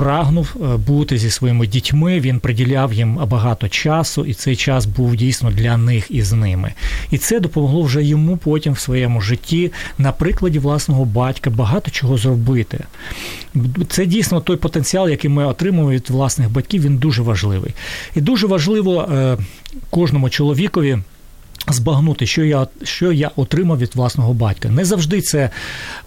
прагнув 0.00 0.56
е, 0.56 0.76
бути 0.76 1.18
зі 1.18 1.30
своїми 1.30 1.66
дітьми. 1.66 2.20
Він 2.20 2.40
приділяв 2.40 2.92
їм 2.92 3.20
багато 3.26 3.68
часу, 3.68 4.24
і 4.24 4.34
цей 4.34 4.56
час 4.56 4.86
був 4.86 5.16
дійсно 5.16 5.50
для 5.50 5.76
них 5.76 6.10
і 6.10 6.22
з 6.22 6.32
ними. 6.32 6.72
І 7.10 7.18
це 7.18 7.40
допомогло 7.40 7.82
вже 7.82 8.04
йому 8.04 8.36
потім 8.36 8.72
в 8.72 8.78
своєму 8.78 9.20
житті 9.20 9.72
на 9.98 10.12
прикладі 10.12 10.58
власного 10.58 11.04
батька 11.04 11.50
багато 11.50 11.90
чого 11.90 12.18
зробити. 12.18 12.84
Це 13.88 14.06
дійсно 14.06 14.40
той 14.40 14.56
потенціал, 14.56 15.08
який 15.08 15.30
ми 15.30 15.46
отримуємо 15.46 15.90
від 15.90 16.10
власних 16.10 16.50
батьків. 16.50 16.82
Він 16.82 16.96
дуже 16.96 17.22
важливий. 17.22 17.74
І 18.16 18.20
дуже 18.20 18.46
важливо 18.46 19.02
е, 19.02 19.36
кожному 19.90 20.30
чоловікові 20.30 20.98
збагнути, 21.68 22.26
що 22.26 22.44
я 22.44 22.66
що 22.84 23.12
я 23.12 23.30
отримав 23.36 23.78
від 23.78 23.94
власного 23.94 24.34
батька. 24.34 24.68
Не 24.68 24.84
завжди 24.84 25.20
це 25.20 25.50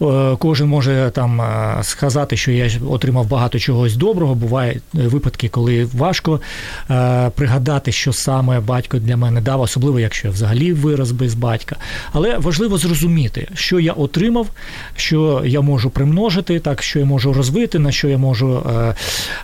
е, 0.01 0.35
кожен 0.39 0.67
може 0.67 1.11
там 1.15 1.41
е, 1.41 1.77
сказати, 1.81 2.37
що 2.37 2.51
я 2.51 2.71
отримав 2.89 3.29
багато 3.29 3.59
чогось 3.59 3.95
доброго. 3.95 4.35
Бувають 4.35 4.83
випадки, 4.93 5.49
коли 5.49 5.85
важко 5.85 6.41
е, 6.89 7.29
пригадати, 7.35 7.91
що 7.91 8.13
саме 8.13 8.59
батько 8.59 8.97
для 8.97 9.17
мене 9.17 9.41
дав, 9.41 9.61
особливо 9.61 9.99
якщо 9.99 10.27
я 10.27 10.33
взагалі 10.33 10.73
вирос 10.73 11.11
без 11.11 11.33
батька. 11.33 11.75
Але 12.11 12.37
важливо 12.37 12.77
зрозуміти, 12.77 13.47
що 13.53 13.79
я 13.79 13.93
отримав, 13.93 14.47
що 14.95 15.41
я 15.45 15.61
можу 15.61 15.89
примножити, 15.89 16.59
так 16.59 16.83
що 16.83 16.99
я 16.99 17.05
можу 17.05 17.33
розвити, 17.33 17.79
на 17.79 17.91
що 17.91 18.07
я 18.07 18.17
можу 18.17 18.63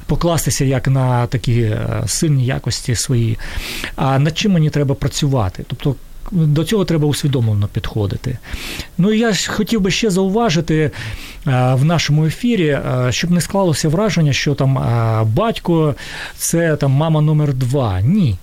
покластися 0.05 0.65
як 0.65 0.87
на 0.87 1.27
такі 1.27 1.71
сильні 2.05 2.45
якості 2.45 2.95
свої, 2.95 3.37
а 3.95 4.19
над 4.19 4.37
чим 4.37 4.51
мені 4.51 4.69
треба 4.69 4.95
працювати. 4.95 5.63
Тобто 5.67 5.95
до 6.31 6.63
цього 6.63 6.85
треба 6.85 7.07
усвідомлено 7.07 7.67
підходити. 7.67 8.37
Ну 8.97 9.11
і 9.11 9.19
я 9.19 9.31
ж 9.31 9.51
хотів 9.51 9.81
би 9.81 9.91
ще 9.91 10.09
зауважити 10.09 10.75
е, 10.75 10.91
в 11.73 11.85
нашому 11.85 12.25
ефірі, 12.25 12.67
е, 12.67 13.07
щоб 13.09 13.31
не 13.31 13.41
склалося 13.41 13.89
враження, 13.89 14.33
що 14.33 14.55
там 14.55 14.77
е, 14.77 15.23
батько 15.23 15.95
це 16.37 16.75
там 16.75 16.91
мама 16.91 17.21
номер 17.21 17.53
два. 17.53 18.01
Ні. 18.01 18.37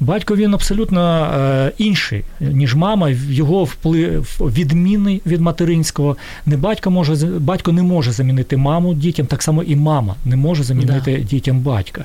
Батько 0.00 0.36
він 0.36 0.54
абсолютно 0.54 1.24
е, 1.24 1.72
інший, 1.78 2.24
ніж 2.40 2.74
мама. 2.74 3.10
Його 3.28 3.64
вплив 3.64 4.38
відмінний 4.40 5.22
від 5.26 5.40
материнського. 5.40 6.16
Не 6.46 6.56
батько 6.56 6.90
може 6.90 7.26
батько 7.26 7.72
не 7.72 7.82
може 7.82 8.12
замінити 8.12 8.56
маму 8.56 8.94
дітям, 8.94 9.26
так 9.26 9.42
само 9.42 9.62
і 9.62 9.76
мама 9.76 10.14
не 10.24 10.36
може 10.36 10.62
замінити 10.62 11.16
да. 11.16 11.22
дітям 11.22 11.60
батька. 11.60 12.04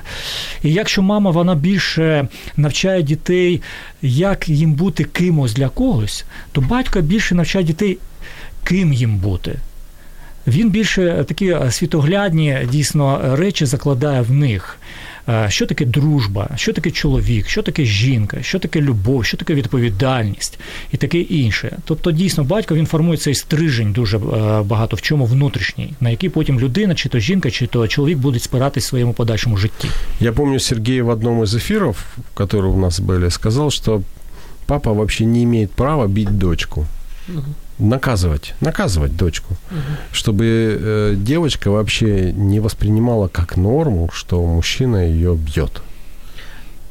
І 0.62 0.72
якщо 0.72 1.02
мама 1.02 1.30
вона 1.30 1.54
більше 1.54 2.28
навчає 2.56 3.02
дітей, 3.02 3.62
як 4.02 4.48
їм 4.48 4.72
бути 4.72 5.04
кимось 5.04 5.54
для 5.54 5.68
когось, 5.68 6.24
то 6.52 6.60
батько 6.60 7.00
більше 7.00 7.34
навчає 7.34 7.64
дітей, 7.64 7.98
ким 8.64 8.92
їм 8.92 9.16
бути. 9.16 9.58
Він 10.46 10.70
більше 10.70 11.24
такі 11.28 11.56
світоглядні 11.70 12.58
дійсно 12.70 13.36
речі 13.36 13.66
закладає 13.66 14.20
в 14.20 14.30
них. 14.30 14.78
Е, 15.29 15.45
що 15.49 15.65
таке 15.65 15.85
дружба, 15.85 16.49
що 16.55 16.73
таке 16.73 16.91
чоловік, 16.91 17.49
що 17.49 17.61
таке 17.61 17.85
жінка, 17.85 18.37
що 18.41 18.59
таке 18.59 18.81
любов, 18.81 19.25
що 19.25 19.37
таке 19.37 19.53
відповідальність 19.53 20.59
і 20.91 20.97
таке 20.97 21.19
інше. 21.19 21.77
Тобто, 21.85 22.11
дійсно, 22.11 22.43
батько 22.43 22.75
він 22.75 22.85
формує 22.85 23.17
цей 23.17 23.35
стрижень 23.35 23.91
дуже 23.91 24.17
е, 24.17 24.21
багато 24.63 24.95
в 24.95 25.01
чому 25.01 25.25
внутрішній, 25.25 25.93
на 26.01 26.09
який 26.09 26.29
потім 26.29 26.59
людина, 26.59 26.95
чи 26.95 27.09
то 27.09 27.19
жінка, 27.19 27.51
чи 27.51 27.67
то 27.67 27.87
чоловік 27.87 28.17
будуть 28.17 28.43
спиратись 28.43 28.85
в 28.85 28.87
своєму 28.87 29.13
подальшому 29.13 29.57
житті. 29.57 29.87
Я 30.19 30.31
помню, 30.31 30.59
Сергей 30.59 31.01
в 31.01 31.09
одном 31.09 31.43
из 31.43 31.55
эфиров, 31.55 31.95
которые 32.35 32.73
у 32.73 32.79
нас 32.79 32.99
были, 32.99 33.29
сказал, 33.29 33.71
что 33.71 34.01
папа 34.65 34.93
вообще 34.93 35.25
не 35.25 35.43
имеет 35.43 35.71
права 35.71 36.07
бить 36.07 36.37
дочку. 36.37 36.85
Угу 37.35 37.55
Наказывать, 37.78 38.54
наказывать 38.60 39.16
дочку, 39.16 39.54
угу. 39.70 39.80
чтобы 40.12 40.44
э, 40.46 41.14
девочка 41.16 41.70
вообще 41.70 42.32
не 42.32 42.60
воспринимала 42.60 43.28
как 43.28 43.56
норму, 43.56 44.10
что 44.12 44.44
мужчина 44.44 44.96
ее 45.08 45.34
бьет. 45.34 45.82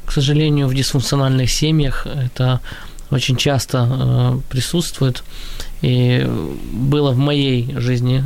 К 0.04 0.12
сожалению, 0.12 0.68
в 0.68 0.74
дисфункциональных 0.74 1.50
семьях 1.50 2.06
это 2.06 2.60
очень 3.10 3.36
часто 3.36 3.88
э, 3.90 4.40
присутствует. 4.50 5.24
И 5.82 6.26
было 6.72 7.10
в 7.10 7.18
моей 7.18 7.74
жизни 7.76 8.22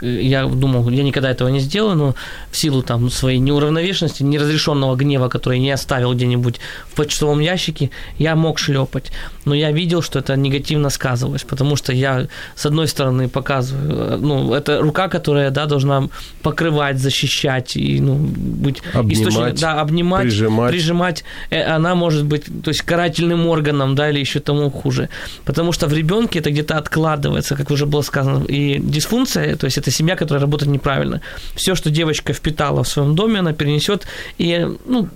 я 0.00 0.46
думал, 0.46 0.88
я 0.90 1.02
никогда 1.02 1.30
этого 1.30 1.48
не 1.48 1.60
сделаю, 1.60 1.96
но 1.96 2.14
в 2.50 2.56
силу 2.56 2.82
там 2.82 3.10
своей 3.10 3.38
неуравновешенности, 3.38 4.22
неразрешенного 4.22 4.96
гнева, 4.96 5.28
который 5.28 5.58
не 5.58 5.70
оставил 5.70 6.14
где-нибудь 6.14 6.60
в 6.90 6.94
почтовом 6.94 7.40
ящике, 7.40 7.90
я 8.18 8.36
мог 8.36 8.58
шлепать. 8.58 9.10
Но 9.44 9.54
я 9.54 9.72
видел, 9.72 10.02
что 10.02 10.18
это 10.18 10.36
негативно 10.36 10.90
сказывалось, 10.90 11.42
потому 11.42 11.76
что 11.76 11.92
я, 11.92 12.28
с 12.54 12.66
одной 12.66 12.86
стороны, 12.86 13.28
показываю, 13.28 14.18
ну, 14.18 14.54
это 14.54 14.80
рука, 14.80 15.08
которая, 15.08 15.50
да, 15.50 15.66
должна 15.66 16.08
покрывать, 16.42 16.98
защищать 16.98 17.76
и, 17.76 18.00
ну, 18.00 18.14
быть 18.14 18.82
обнимать, 18.94 19.60
да, 19.60 19.80
обнимать, 19.80 20.22
прижимать. 20.22 20.70
прижимать. 20.70 21.24
Э, 21.50 21.62
она 21.76 21.94
может 21.94 22.24
быть, 22.24 22.44
то 22.62 22.70
есть, 22.70 22.82
карательным 22.82 23.46
органом, 23.46 23.94
да, 23.94 24.10
или 24.10 24.20
еще 24.20 24.40
тому 24.40 24.70
хуже. 24.70 25.08
Потому 25.44 25.72
что 25.72 25.86
в 25.86 25.92
ребенке 25.92 26.38
это 26.38 26.50
где-то 26.50 26.76
откладывается, 26.88 27.54
как 27.56 27.70
уже 27.70 27.84
было 27.86 28.02
сказано, 28.02 28.44
и 28.44 28.78
дисфункция, 28.80 29.56
то 29.56 29.66
есть, 29.66 29.78
это 29.78 29.90
семья, 29.90 30.16
которая 30.16 30.40
работает 30.40 30.72
неправильно. 30.72 31.20
Все, 31.54 31.74
что 31.74 31.90
девочка 31.90 32.32
впитала 32.32 32.82
в 32.82 32.88
своем 32.88 33.14
доме, 33.14 33.40
она 33.40 33.52
перенесет 33.52 34.06
и, 34.38 34.66
ну, 34.86 35.08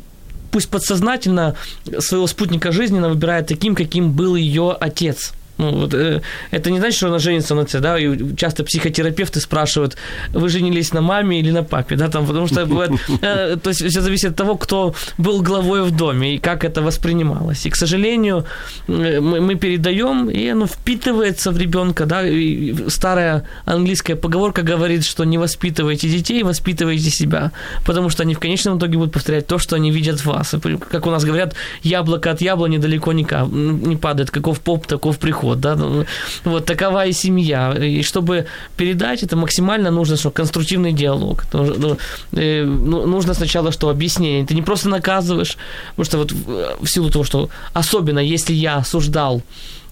пусть 0.51 0.69
подсознательно 0.69 1.55
своего 1.99 2.27
спутника 2.27 2.73
жизни 2.73 2.99
она 2.99 3.09
выбирает 3.09 3.47
таким, 3.47 3.75
каким 3.75 4.13
был 4.13 4.37
ее 4.37 4.77
отец. 4.81 5.33
Ну, 5.63 5.71
вот, 5.71 5.95
э, 5.95 6.21
это 6.51 6.71
не 6.71 6.79
значит, 6.79 6.97
что 6.97 7.07
она 7.07 7.19
женится 7.19 7.55
на 7.55 7.65
тебе, 7.65 7.81
да, 7.81 7.99
и 7.99 8.37
часто 8.37 8.65
психотерапевты 8.65 9.41
спрашивают, 9.41 9.97
вы 10.33 10.49
женились 10.49 10.93
на 10.93 11.01
маме 11.01 11.39
или 11.39 11.53
на 11.53 11.63
папе, 11.63 11.97
да, 11.97 12.09
там, 12.09 12.27
потому 12.27 12.49
что 12.49 12.67
бывает, 12.67 12.91
э, 13.23 13.57
то 13.63 13.71
есть 13.71 13.85
все 13.85 14.01
зависит 14.01 14.31
от 14.31 14.37
того, 14.37 14.57
кто 14.57 14.95
был 15.19 15.43
главой 15.43 15.83
в 15.83 15.97
доме 15.97 16.35
и 16.35 16.39
как 16.39 16.65
это 16.65 16.83
воспринималось. 16.83 17.67
И, 17.67 17.71
к 17.71 17.77
сожалению, 17.77 18.45
мы, 18.89 19.41
мы 19.41 19.55
передаем, 19.55 20.29
и 20.31 20.49
оно 20.49 20.67
впитывается 20.67 21.53
в 21.53 21.59
ребенка, 21.59 22.07
да, 22.07 22.27
и 22.27 22.75
старая 22.89 23.45
английская 23.65 24.17
поговорка 24.17 24.63
говорит, 24.63 25.05
что 25.05 25.25
не 25.25 25.39
воспитывайте 25.39 26.09
детей, 26.09 26.43
воспитывайте 26.43 27.11
себя, 27.11 27.53
потому 27.87 28.11
что 28.11 28.23
они 28.23 28.35
в 28.35 28.41
конечном 28.41 28.79
итоге 28.79 28.99
будут 28.99 29.13
повторять 29.13 29.47
то, 29.47 29.59
что 29.59 29.77
они 29.77 29.93
видят 29.93 30.21
в 30.21 30.27
вас. 30.27 30.55
Как 30.91 31.07
у 31.07 31.11
нас 31.11 31.25
говорят, 31.25 31.55
яблоко 31.85 32.31
от 32.33 32.41
яблони 32.41 32.79
далеко 32.79 33.13
не, 33.13 33.27
не 33.89 33.97
падает, 33.97 34.31
каков 34.31 34.59
поп, 34.59 34.87
таков 34.87 35.19
приход 35.19 35.52
вот, 35.53 35.61
да, 35.61 35.77
ну, 35.77 36.05
вот 36.45 36.67
такова 36.67 37.07
и 37.07 37.13
семья. 37.13 37.73
И 37.73 38.03
чтобы 38.03 38.47
передать 38.77 39.23
это 39.23 39.37
максимально 39.37 39.91
нужно, 39.91 40.17
что 40.17 40.31
конструктивный 40.31 40.93
диалог. 40.93 41.45
Ну, 41.53 41.97
э, 42.33 42.65
ну, 42.65 43.07
нужно 43.07 43.35
сначала 43.35 43.73
что 43.73 43.89
объяснение. 43.89 44.47
Ты 44.47 44.55
не 44.55 44.63
просто 44.63 44.89
наказываешь, 44.89 45.57
потому 45.97 46.05
что 46.05 46.19
вот 46.19 46.33
в 46.81 46.87
силу 46.87 47.11
того, 47.11 47.25
что 47.25 47.49
особенно 47.75 48.21
если 48.21 48.55
я 48.55 48.77
осуждал 48.77 49.43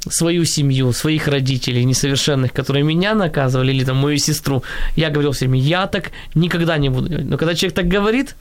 свою 0.09 0.45
семью, 0.45 0.93
своих 0.93 1.29
родителей 1.29 1.85
несовершенных, 1.85 2.53
которые 2.53 2.85
меня 2.85 3.15
наказывали, 3.15 3.73
или 3.73 3.85
там 3.85 3.97
мою 3.97 4.19
сестру, 4.19 4.63
я 4.97 5.11
говорил 5.11 5.33
всем, 5.33 5.53
я 5.53 5.87
так 5.87 6.11
никогда 6.35 6.79
не 6.79 6.89
буду 6.89 7.09
делать. 7.09 7.27
Но 7.27 7.37
когда 7.37 7.55
человек 7.55 7.77
так 7.77 7.89
говорит, 7.89 8.35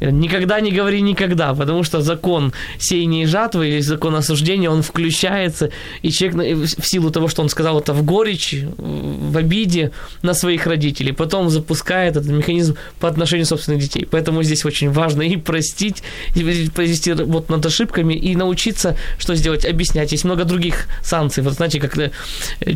Никогда 0.00 0.60
не 0.60 0.70
говори 0.70 1.00
никогда, 1.00 1.54
потому 1.54 1.82
что 1.82 2.00
закон 2.00 2.52
сеяния 2.78 3.24
и 3.24 3.26
жатвы 3.26 3.68
или 3.68 3.80
закон 3.80 4.14
осуждения, 4.14 4.70
он 4.70 4.82
включается, 4.82 5.70
и 6.02 6.10
человек 6.10 6.68
в 6.78 6.86
силу 6.86 7.10
того, 7.10 7.28
что 7.28 7.42
он 7.42 7.48
сказал 7.48 7.80
это 7.80 7.92
в 7.92 8.04
горечи, 8.04 8.68
в 8.76 9.36
обиде 9.36 9.90
на 10.22 10.34
своих 10.34 10.66
родителей, 10.66 11.12
потом 11.12 11.50
запускает 11.50 12.16
этот 12.16 12.30
механизм 12.30 12.76
по 13.00 13.08
отношению 13.08 13.46
собственных 13.46 13.80
детей. 13.80 14.06
Поэтому 14.10 14.42
здесь 14.42 14.64
очень 14.64 14.90
важно 14.90 15.22
и 15.22 15.36
простить, 15.36 16.02
и 16.34 16.68
произвести 16.74 17.12
вот 17.12 17.48
над 17.48 17.66
ошибками, 17.66 18.14
и 18.14 18.36
научиться, 18.36 18.96
что 19.18 19.34
сделать, 19.34 19.64
объяснять. 19.64 20.12
Есть 20.12 20.24
много 20.24 20.44
других 20.44 20.86
санкций. 21.02 21.42
Вот 21.42 21.54
знаете, 21.54 21.80
как 21.80 21.98
э, 21.98 22.10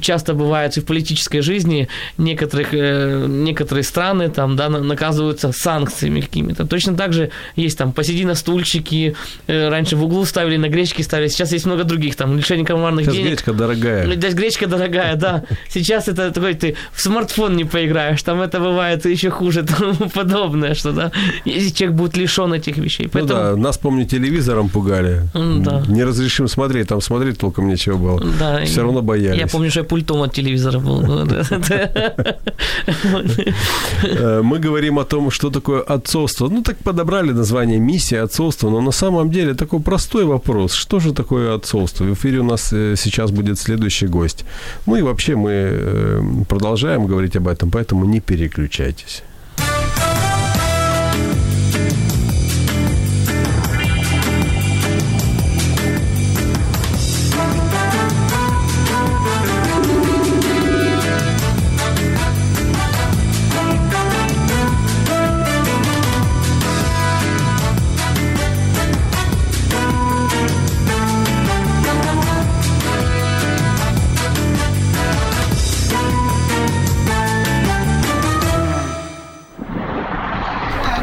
часто 0.00 0.34
бывает 0.34 0.76
и 0.76 0.80
в 0.80 0.84
политической 0.84 1.40
жизни 1.40 1.88
некоторых, 2.18 2.68
э, 2.72 3.26
некоторые 3.28 3.84
страны 3.84 4.28
там, 4.28 4.56
да, 4.56 4.68
наказываются 4.68 5.52
санкциями 5.52 6.20
какими-то. 6.20 6.66
Точно 6.66 6.96
так 6.96 7.11
также 7.12 7.30
есть 7.56 7.78
там 7.78 7.92
посиди 7.92 8.24
на 8.24 8.34
стульчике, 8.34 9.14
э, 9.46 9.68
раньше 9.68 9.96
в 9.96 10.04
углу 10.04 10.24
ставили, 10.24 10.56
на 10.56 10.68
гречке 10.68 11.02
ставили, 11.02 11.28
сейчас 11.28 11.52
есть 11.52 11.66
много 11.66 11.84
других, 11.84 12.16
там, 12.16 12.36
лишение 12.36 12.64
командных 12.64 13.04
Сейчас 13.04 13.14
денег. 13.14 13.28
гречка 13.28 13.52
дорогая. 13.52 14.06
Ну, 14.06 14.14
здесь 14.14 14.34
гречка 14.34 14.66
дорогая, 14.66 15.16
да. 15.16 15.44
Сейчас 15.68 16.08
это 16.08 16.30
такой, 16.30 16.54
ты 16.54 16.74
в 16.92 17.00
смартфон 17.00 17.56
не 17.56 17.64
поиграешь, 17.64 18.22
там 18.22 18.40
это 18.40 18.60
бывает 18.60 19.04
еще 19.04 19.30
хуже, 19.30 19.62
тому 19.78 19.94
подобное, 20.14 20.74
что, 20.74 20.92
да, 20.92 21.12
если 21.44 21.70
человек 21.70 21.96
будет 21.98 22.16
лишен 22.16 22.52
этих 22.54 22.78
вещей. 22.78 23.04
Ну 23.06 23.10
Поэтому, 23.12 23.40
да, 23.40 23.56
нас, 23.56 23.78
помню, 23.78 24.06
телевизором 24.06 24.68
пугали. 24.68 25.22
Да. 25.34 25.82
Не 25.88 26.04
разрешим 26.04 26.48
смотреть, 26.48 26.88
там 26.88 27.00
смотреть 27.00 27.38
толком 27.38 27.68
нечего 27.68 27.96
было. 27.98 28.22
да, 28.40 28.64
Все 28.64 28.82
равно 28.82 29.02
боялись. 29.02 29.40
Я 29.40 29.46
помню, 29.46 29.70
что 29.70 29.80
я 29.80 29.84
пультом 29.84 30.22
от 30.22 30.32
телевизора 30.32 30.78
был. 30.78 31.02
Э, 34.04 34.42
Мы 34.42 34.58
говорим 34.58 34.98
о 34.98 35.04
том, 35.04 35.30
что 35.30 35.50
такое 35.50 35.80
отцовство. 35.82 36.48
Ну, 36.48 36.62
так 36.62 36.76
подобрали 37.02 37.32
название 37.32 37.80
«Миссия 37.80 38.22
отцовства», 38.22 38.70
но 38.70 38.80
на 38.80 38.92
самом 38.92 39.30
деле 39.30 39.54
такой 39.54 39.80
простой 39.80 40.24
вопрос. 40.24 40.72
Что 40.72 41.00
же 41.00 41.12
такое 41.12 41.54
отцовство? 41.54 42.04
В 42.04 42.12
эфире 42.12 42.38
у 42.38 42.44
нас 42.44 42.72
э, 42.72 42.94
сейчас 42.96 43.30
будет 43.32 43.58
следующий 43.58 44.06
гость. 44.06 44.44
Ну 44.86 44.96
и 44.96 45.02
вообще 45.02 45.34
мы 45.34 45.50
э, 45.50 46.22
продолжаем 46.48 47.06
говорить 47.06 47.36
об 47.36 47.48
этом, 47.48 47.70
поэтому 47.70 48.04
не 48.04 48.20
переключайтесь. 48.20 49.24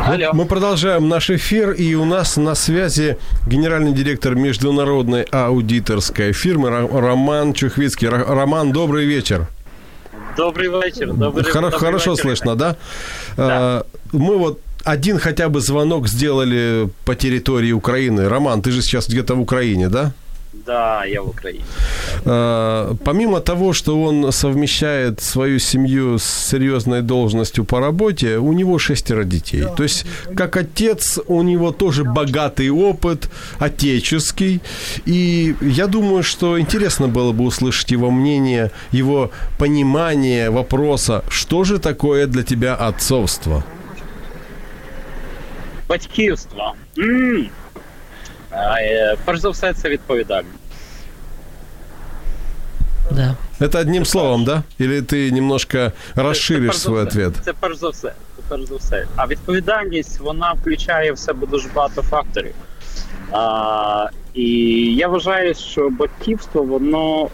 Алло. 0.09 0.33
Мы 0.33 0.45
продолжаем 0.45 1.07
наш 1.07 1.29
эфир, 1.29 1.69
и 1.71 1.93
у 1.93 2.03
нас 2.03 2.35
на 2.35 2.55
связи 2.55 3.17
генеральный 3.45 3.91
директор 3.91 4.33
международной 4.33 5.21
аудиторской 5.23 6.33
фирмы 6.33 6.69
Роман 6.69 7.53
Чухвицкий. 7.53 8.07
Роман, 8.09 8.71
добрый 8.71 9.05
вечер. 9.05 9.45
Добрый 10.35 10.69
вечер. 10.69 11.13
Добрый, 11.13 11.43
Хоро- 11.43 11.61
добрый 11.69 11.79
хорошо 11.79 12.11
вечер. 12.11 12.21
слышно, 12.23 12.55
да? 12.55 12.75
Да. 13.37 13.47
А, 13.47 13.85
Мы 14.11 14.37
вот 14.39 14.59
один 14.83 15.19
хотя 15.19 15.47
бы 15.47 15.59
звонок 15.61 16.07
сделали 16.07 16.89
по 17.05 17.13
территории 17.13 17.71
Украины. 17.71 18.27
Роман, 18.27 18.63
ты 18.63 18.71
же 18.71 18.81
сейчас 18.81 19.07
где-то 19.07 19.35
в 19.35 19.41
Украине, 19.41 19.89
да? 19.89 20.03
Да, 20.05 20.13
я 20.53 21.21
в 21.21 21.29
Украине. 21.29 21.63
А, 22.25 22.95
Помимо 23.03 23.39
того, 23.39 23.73
что 23.73 24.01
он 24.01 24.31
совмещает 24.31 25.21
свою 25.21 25.59
семью 25.59 26.17
с 26.17 26.23
серьезной 26.23 27.01
должностью 27.01 27.65
по 27.65 27.79
работе, 27.79 28.37
у 28.37 28.53
него 28.53 28.79
шестеро 28.79 29.23
детей. 29.23 29.63
То 29.77 29.83
есть, 29.83 30.05
как 30.35 30.57
отец, 30.57 31.19
у 31.27 31.43
него 31.43 31.71
тоже 31.71 32.03
богатый 32.03 32.69
опыт, 32.69 33.29
отеческий. 33.59 34.61
И 35.05 35.55
я 35.61 35.87
думаю, 35.87 36.23
что 36.23 36.59
интересно 36.59 37.07
было 37.07 37.31
бы 37.31 37.45
услышать 37.45 37.91
его 37.91 38.11
мнение, 38.11 38.71
его 38.91 39.31
понимание 39.57 40.49
вопроса, 40.49 41.23
что 41.29 41.63
же 41.63 41.79
такое 41.79 42.27
для 42.27 42.43
тебя 42.43 42.75
отцовство? 42.75 43.63
Батьківство. 45.87 46.75
Перш 49.24 49.40
за 49.40 49.48
все, 49.48 49.72
це 49.72 49.88
відповідальність. 49.88 50.58
Да. 53.10 53.36
Это 53.60 53.78
одним 53.80 54.04
словом, 54.04 54.44
да? 54.44 54.62
Или 54.80 55.00
ты 55.00 55.30
немножко 55.30 55.92
Це 56.14 56.22
расширишь 56.22 56.66
перш 56.66 56.76
за 56.76 56.82
свой 56.82 57.00
все. 57.00 57.08
ответ? 57.08 57.34
Це 57.44 57.52
перш 57.60 57.76
за 57.76 57.88
все. 57.88 58.12
Це 58.36 58.42
перш 58.48 58.62
за 58.68 58.76
все. 58.76 59.06
А 59.16 59.26
відповідальність 59.26 60.20
вона 60.20 60.52
включає 60.52 61.12
в 61.12 61.18
себе 61.18 61.46
дуже 61.46 61.68
багато 61.74 62.02
факторів. 62.02 62.54
А, 63.32 64.06
і 64.34 64.44
я 64.96 65.08
вважаю, 65.08 65.54
що 65.54 65.90
батьківство 65.90 66.62
воно 66.62 67.28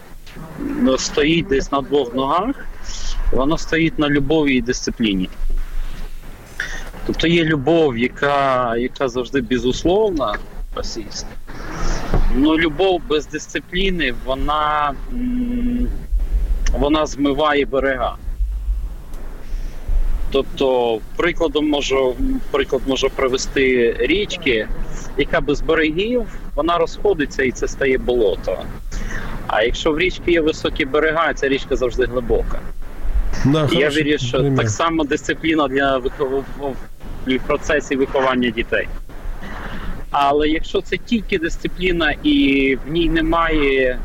ну, 0.59 0.97
стоїть 0.97 1.47
десь 1.47 1.71
на 1.71 1.81
двох 1.81 2.15
ногах, 2.15 2.55
воно 3.31 3.57
стоїть 3.57 3.99
на 3.99 4.09
любові 4.09 4.55
і 4.55 4.61
дисципліні. 4.61 5.29
Тобто 7.05 7.27
є 7.27 7.43
любов, 7.43 7.97
яка, 7.97 8.77
яка 8.77 9.07
завжди 9.09 9.41
безусловна, 9.41 10.35
Російська. 10.76 11.28
Ну, 12.34 12.56
любов 12.58 13.02
без 13.08 13.26
дисципліни, 13.26 14.14
вона, 14.24 14.94
вона 16.72 17.06
змиває 17.06 17.66
берега. 17.66 18.16
Тобто, 20.30 20.98
прикладом 21.16 21.68
можу, 21.68 22.16
приклад 22.50 22.82
можу 22.86 23.10
привести 23.10 23.96
річки, 23.98 24.68
яка 25.16 25.40
без 25.40 25.60
берегів, 25.60 26.26
вона 26.54 26.78
розходиться 26.78 27.42
і 27.42 27.50
це 27.50 27.68
стає 27.68 27.98
болото. 27.98 28.58
А 29.46 29.62
якщо 29.62 29.92
в 29.92 29.98
річці 29.98 30.30
є 30.30 30.40
високі 30.40 30.84
берега, 30.84 31.34
ця 31.34 31.48
річка 31.48 31.76
завжди 31.76 32.04
глибока. 32.04 32.60
Да, 33.44 33.68
І 33.72 33.76
я 33.76 33.88
вірю, 33.88 34.18
що 34.18 34.38
пример. 34.38 34.58
так 34.58 34.70
само 34.70 35.04
дисципліна 35.04 35.68
для 35.68 35.98
вихов... 35.98 36.44
в 37.26 37.38
процесі 37.46 37.96
виховання 37.96 38.50
дітей. 38.50 38.88
Але 40.10 40.48
якщо 40.48 40.80
це 40.80 40.96
тільки 40.96 41.38
дисципліна 41.38 42.14
і 42.22 42.78
в 42.86 42.92
ній 42.92 43.08
немає 43.08 43.98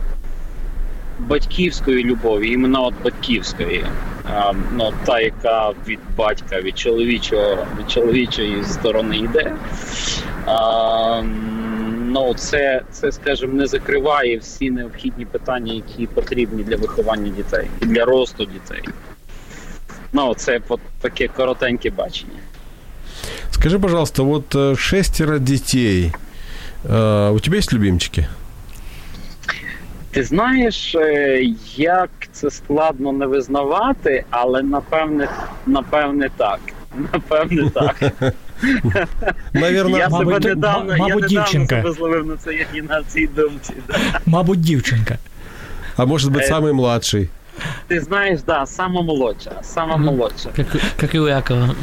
батьківської 1.20 2.04
любові, 2.04 2.52
іменно 2.52 2.86
от 2.86 2.94
батьківської, 3.04 3.86
ну, 4.74 4.94
та, 5.06 5.20
яка 5.20 5.74
від 5.88 6.00
батька, 6.18 6.62
від 6.62 6.78
чоловічого, 6.78 7.68
від 7.80 7.92
чоловічої 7.92 8.64
сторони 8.64 9.18
йде, 9.18 9.56
ну, 12.06 12.34
це, 12.34 12.82
це, 12.92 13.12
скажімо, 13.12 13.54
не 13.54 13.68
закриває 13.68 14.38
всі 14.38 14.72
необхідні 14.72 15.26
питання, 15.26 15.74
які 15.74 16.08
потрібні 16.08 16.64
для 16.64 16.76
виховання 16.76 17.30
дітей 17.30 17.68
і 17.82 17.86
для 17.86 18.06
росту 18.06 18.46
дітей. 18.46 18.84
Ну, 20.14 20.34
це 20.36 20.60
от 20.68 20.80
таке 21.02 21.28
коротеньке 21.28 21.90
бачення. 21.90 22.40
Скажи, 23.51 23.79
пожалуйста, 23.79 24.23
вот 24.23 24.55
э, 24.55 24.77
шестеро 24.77 25.39
детей. 25.39 26.13
Э, 26.85 27.31
У 27.33 27.39
тебя 27.41 27.57
есть 27.59 27.73
любимчики? 27.73 28.27
Ти 30.11 30.23
знаєш, 30.25 30.95
е, 30.95 31.41
як 31.77 32.11
це 32.33 32.51
складно 32.51 33.13
не 33.13 33.27
визнавати, 33.27 34.25
але 34.31 34.63
напевне, 34.63 35.29
напевне 35.67 36.31
так. 36.37 36.61
Напевне 37.13 37.71
так. 37.71 38.13
Наверное, 39.53 39.99
я 39.99 40.11
себе 40.11 40.25
мабуть, 40.25 40.45
недавно, 40.45 40.93
я 40.97 40.99
мабуть, 40.99 41.23
недавно 41.23 41.29
дівчинка. 41.29 41.77
себе 41.77 41.93
зловив 41.93 42.27
на 42.27 42.37
цій, 42.37 42.67
на 42.89 43.03
цій 43.03 43.27
думці. 43.27 43.73
Да. 43.89 43.95
Мабуть, 44.27 44.61
дівчинка. 44.61 45.19
а 45.97 46.05
может 46.07 46.31
быть 46.33 46.45
Э, 46.45 46.51
самый 46.51 46.73
младший. 46.73 47.29
Ти 47.89 48.01
знаєш, 48.01 48.41
да, 48.47 48.67
сама 48.67 49.03
молодша, 49.03 49.53
сама 49.63 49.97
молодша. 49.97 50.51
Как, 50.57 50.67
как 51.01 51.15
и 51.15 51.19
у 51.21 51.29
Якова. 51.29 51.75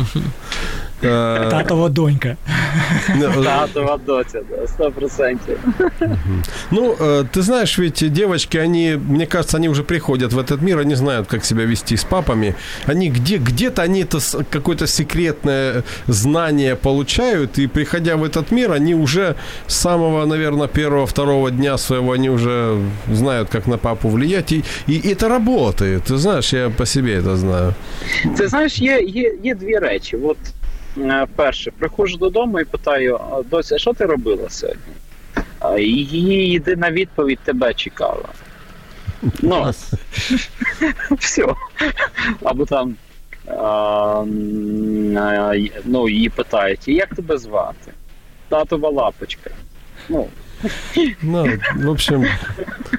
Э, 1.04 1.50
Татова 1.52 1.90
донька. 1.90 2.38
ну, 3.16 3.44
Татова 3.44 3.98
доця, 4.06 4.42
да, 4.50 4.68
сто 4.68 4.92
процентів. 4.92 5.58
Ну, 6.72 6.96
э, 7.00 7.26
ты 7.34 7.42
знаешь, 7.42 7.80
ведь 7.80 8.14
девочки, 8.14 8.58
они, 8.58 9.00
мне 9.10 9.26
кажется, 9.26 9.58
они 9.58 9.70
уже 9.70 9.84
приходят 9.84 10.34
в 10.34 10.40
этот 10.40 10.62
мир, 10.62 10.80
они 10.80 10.96
знают, 10.96 11.28
как 11.28 11.46
себя 11.46 11.66
вести 11.66 11.96
с 11.98 12.04
папами. 12.04 12.56
Они 12.88 13.10
где, 13.10 13.38
где-то 13.38 13.82
они 13.82 14.04
это 14.04 14.20
с- 14.20 14.44
какое-то 14.50 14.88
секретное 14.88 15.84
знание 16.08 16.76
получают, 16.76 17.60
и 17.60 17.68
приходя 17.68 18.16
в 18.16 18.24
этот 18.24 18.52
мир, 18.52 18.72
они 18.72 18.96
уже 18.96 19.36
с 19.68 19.76
самого, 19.76 20.26
наверное, 20.26 20.68
первого-второго 20.68 21.52
дня 21.52 21.78
своего, 21.78 22.12
они 22.14 22.30
уже 22.30 22.78
знают, 23.14 23.50
как 23.50 23.68
на 23.68 23.78
папу 23.78 24.10
влиять. 24.10 24.52
И, 24.52 24.64
и 24.88 25.02
это 25.14 25.28
работает. 25.30 26.04
Ты 26.10 26.18
знаешь, 26.18 26.54
я 26.54 26.70
по 26.70 26.86
себе 26.86 27.20
это 27.20 27.36
знаю. 27.36 27.74
Ти 28.38 28.48
знаєш, 28.48 28.80
є, 28.80 29.02
є, 29.02 29.34
є 29.44 29.56
дві 29.56 29.78
речі. 29.78 30.18
От 30.18 30.38
е, 30.38 30.57
Перше, 31.37 31.71
приходжу 31.71 32.17
додому 32.17 32.61
і 32.61 32.65
питаю, 32.65 33.17
«А, 33.17 33.43
доця, 33.43 33.79
що 33.79 33.93
ти 33.93 34.05
робила 34.05 34.51
сьогодні? 34.51 34.83
Її 35.79 36.51
єдина 36.51 36.91
відповідь 36.91 37.39
тебе 37.45 37.75
чекала. 37.75 38.29
Ну, 39.43 39.73
все. 41.19 41.47
Або 42.43 42.65
там 42.65 42.97
ну, 45.85 46.09
її 46.09 46.29
питають, 46.29 46.89
як 46.89 47.15
тебе 47.15 47.39
звати? 47.39 47.93
Татова 48.49 48.91
лапочка. 48.91 49.51
Ну, 50.09 50.29
Ну, 51.23 51.47
в 51.77 51.91
общем, 51.91 52.27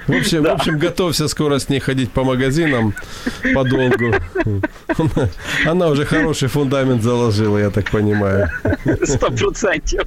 в 0.06 0.12
общем, 0.12 0.42
в 0.42 0.46
общем, 0.46 0.78
готовься 0.78 1.28
скоро 1.28 1.58
с 1.58 1.68
ней 1.68 1.80
ходить 1.80 2.10
по 2.10 2.24
магазинам 2.24 2.94
подолгу. 3.54 4.14
Она, 4.98 5.28
она 5.66 5.88
уже 5.88 6.04
хороший 6.04 6.48
фундамент 6.48 7.02
заложила, 7.02 7.58
я 7.58 7.70
так 7.70 7.90
понимаю. 7.90 8.48
Сто 9.04 9.30
процентів. 9.30 10.02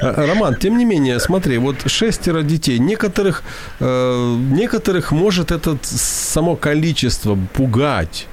А, 0.00 0.26
Роман, 0.26 0.54
тем 0.54 0.78
не 0.78 0.84
менее, 0.84 1.18
смотри, 1.18 1.58
вот 1.58 1.90
шестеро 1.90 2.42
детей, 2.42 2.78
некоторых, 2.78 3.42
э, 3.80 4.36
некоторых 4.50 5.10
может 5.10 5.50
это 5.50 5.76
само 5.82 6.56
количество 6.56 7.36
пугать. 7.54 8.26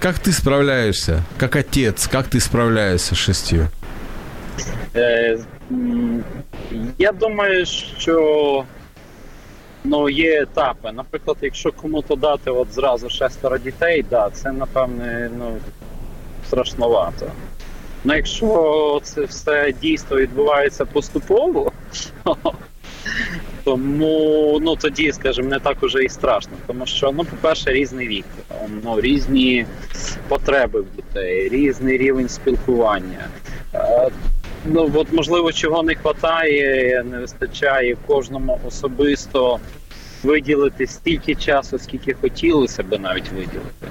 Как 0.00 0.18
ты 0.18 0.32
справляешься, 0.32 1.22
как 1.38 1.56
отец, 1.56 2.08
как 2.08 2.28
ты 2.28 2.40
справляешься 2.40 3.14
с 3.14 3.18
шестью? 3.18 3.68
Е, 6.72 6.76
Я 6.98 7.12
думаю, 7.12 7.66
що 7.98 8.64
ну, 9.84 10.08
є 10.08 10.42
етапи. 10.42 10.92
Наприклад, 10.92 11.36
якщо 11.40 11.72
кому-то 11.72 12.14
дати 12.16 12.50
от 12.50 12.72
зразу 12.72 13.10
шестеро 13.10 13.58
дітей, 13.58 14.04
да, 14.10 14.30
це 14.32 14.52
напевне 14.52 15.30
ну, 15.38 15.56
страшновато. 16.46 17.26
Ну, 18.04 18.14
якщо 18.14 19.00
це 19.02 19.24
все 19.24 19.72
дійство 19.82 20.16
відбувається 20.16 20.84
поступово, 20.84 21.72
тому 23.64 24.58
ну, 24.62 24.76
тоді, 24.76 25.12
скажімо, 25.12 25.48
не 25.48 25.58
так 25.58 25.82
уже 25.82 26.04
і 26.04 26.08
страшно. 26.08 26.52
Тому 26.66 26.86
що, 26.86 27.12
ну, 27.12 27.24
по-перше, 27.24 27.72
різний 27.72 28.08
вік, 28.08 28.24
ну, 28.84 29.00
різні 29.00 29.66
потреби 30.28 30.80
в 30.80 30.96
дітей, 30.96 31.48
різний 31.48 31.98
рівень 31.98 32.28
спілкування. 32.28 33.28
Ну, 34.64 34.90
от, 34.94 35.12
можливо, 35.12 35.52
чого 35.52 35.82
не 35.82 35.94
вистачає, 35.94 37.02
не 37.02 37.18
вистачає 37.18 37.96
кожному 38.06 38.60
особисто 38.68 39.60
виділити 40.22 40.86
стільки 40.86 41.34
часу, 41.34 41.78
скільки 41.78 42.12
хотілося 42.12 42.82
би 42.82 42.98
навіть 42.98 43.32
виділити. 43.32 43.86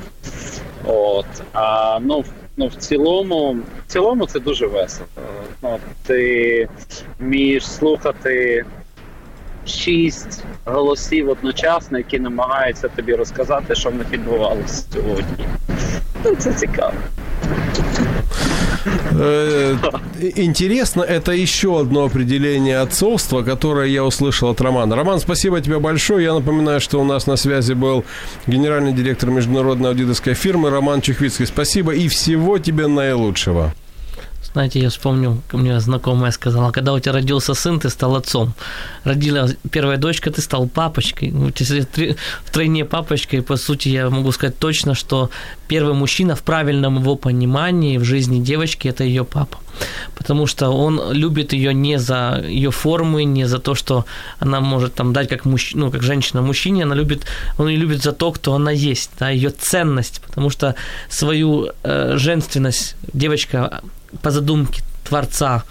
От. 0.86 1.26
А 1.53 1.99
ну, 2.01 2.24
ну, 2.57 2.67
в 2.67 2.76
цілому, 2.76 3.57
в 3.88 3.91
цілому 3.91 4.26
це 4.26 4.39
дуже 4.39 4.67
весело. 4.67 5.07
Ну, 5.61 5.78
ти 6.07 6.69
вмієш 7.19 7.67
слухати 7.67 8.65
шість 9.65 10.43
голосів 10.65 11.30
одночасно, 11.30 11.97
які 11.97 12.19
намагаються 12.19 12.88
тобі 12.88 13.15
розказати, 13.15 13.76
що 13.76 13.89
в 13.89 13.95
них 13.95 14.11
відбувалося 14.11 14.86
сьогодні. 14.93 15.45
Ну, 16.26 16.36
це 16.36 16.53
цікаво. 16.53 16.93
Э, 19.11 19.76
Интересно, 20.36 21.01
это 21.01 21.32
еще 21.32 21.80
одно 21.80 22.05
определение 22.05 22.80
отцовства, 22.80 23.41
которое 23.41 23.88
я 23.88 24.03
услышал 24.03 24.49
от 24.49 24.61
Романа. 24.61 24.95
Роман, 24.95 25.19
спасибо 25.19 25.61
тебе 25.61 25.80
большое. 25.80 26.26
Я 26.26 26.34
напоминаю, 26.34 26.80
что 26.80 26.99
у 26.99 27.03
нас 27.03 27.26
на 27.26 27.38
связи 27.38 27.74
был 27.74 28.05
генеральный 28.45 28.93
директор 28.93 29.32
международной 29.32 29.89
аудиторской 29.89 30.36
фирмы 30.36 30.69
Роман 30.69 31.01
Чехвицкий. 31.01 31.47
Спасибо 31.47 31.93
и 31.93 32.07
всего 32.07 32.59
тебе 32.59 32.88
наилучшего. 32.88 33.74
Знаете, 34.44 34.80
я 34.80 34.89
вспомнил, 34.89 35.42
мне 35.54 35.80
знакомая 35.80 36.32
сказала, 36.32 36.72
когда 36.72 36.94
у 36.94 37.00
тебя 37.00 37.14
родился 37.14 37.54
сын, 37.54 37.80
ты 37.80 37.89
стал 37.89 38.16
отцом. 38.16 38.54
Родила 39.04 39.48
первая 39.72 39.98
дочка, 39.98 40.30
ты 40.32 40.42
стал 40.42 40.68
папочкой. 40.68 41.32
Ну, 41.32 41.52
если 41.56 41.82
три- 41.82 42.16
втройне 42.44 42.84
папочкой, 42.84 43.42
по 43.44 43.56
сути, 43.56 43.89
я 43.89 44.10
могу 44.10 44.32
сказать 44.32 44.58
точно, 44.58 44.96
что 44.96 45.30
первый 45.68 45.94
мужчина 45.94 46.36
в 46.36 46.42
правильном 46.42 47.00
его 47.00 47.16
понимании 47.16 47.98
в 47.98 48.04
жизни 48.04 48.42
девочки– 48.42 48.88
это 48.89 49.04
ее 49.04 49.24
папа. 49.24 49.58
Потому 50.16 50.48
что 50.48 50.70
он 50.70 51.14
любит 51.14 51.54
ее 51.54 51.74
не 51.74 52.00
за 52.00 52.44
ее 52.46 52.72
формы, 52.72 53.24
не 53.24 53.48
за 53.48 53.60
то, 53.60 53.76
что 53.76 54.06
она 54.39 54.60
может 54.60 54.96
там 54.96 55.14
дать 55.14 55.30
как, 55.30 55.46
мужч... 55.46 55.76
ну, 55.76 55.92
как 55.92 56.02
женщина 56.04 56.42
мужчине, 56.42 56.84
она 56.84 56.96
любит, 56.96 57.26
он 57.58 57.70
ее 57.70 57.78
любит 57.78 58.04
за 58.04 58.12
то, 58.12 58.32
кто 58.32 58.54
она 58.54 58.72
есть, 58.72 59.12
да, 59.20 59.30
ее 59.30 59.50
ценность, 59.50 60.22
потому 60.28 60.50
что 60.50 60.76
свою 61.10 61.70
э, 61.84 62.18
женственность 62.18 62.96
девочка 63.14 63.82
по 64.22 64.32
задумке 64.32 64.82
Творца 65.03 65.64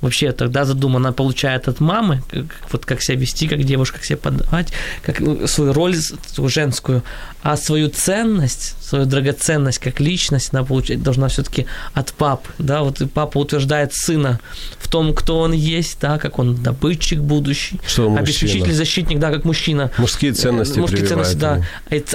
вообще 0.00 0.32
тогда 0.32 0.64
задумана 0.64 1.12
получает 1.12 1.68
от 1.68 1.80
мамы, 1.80 2.22
как, 2.30 2.44
вот 2.72 2.86
как 2.86 3.02
себя 3.02 3.18
вести, 3.18 3.48
как 3.48 3.64
девушка, 3.64 3.96
как 3.96 4.04
себя 4.04 4.18
подавать, 4.18 4.72
как 5.02 5.20
ну, 5.20 5.46
свою 5.46 5.72
роль 5.72 5.96
женскую, 6.36 7.02
а 7.42 7.56
свою 7.56 7.88
ценность, 7.88 8.74
свою 8.82 9.04
драгоценность 9.06 9.78
как 9.78 10.00
личность 10.00 10.50
она 10.52 10.64
получать 10.64 11.02
должна 11.02 11.28
все-таки 11.28 11.66
от 11.94 12.12
папы, 12.12 12.50
да, 12.58 12.82
вот 12.82 13.00
и 13.00 13.06
папа 13.06 13.38
утверждает 13.38 13.94
сына 13.94 14.40
в 14.78 14.88
том, 14.88 15.14
кто 15.14 15.40
он 15.40 15.52
есть, 15.52 15.98
да, 16.00 16.18
как 16.18 16.38
он 16.38 16.56
добытчик 16.56 17.20
будущий, 17.20 17.80
Что 17.86 18.14
обеспечитель, 18.14 18.72
защитник, 18.72 19.18
да, 19.18 19.30
как 19.30 19.44
мужчина, 19.44 19.90
Мужские 19.98 20.32
ценности 20.32 20.78
Мужские 20.78 21.06
ценности, 21.06 21.34
да. 21.34 21.62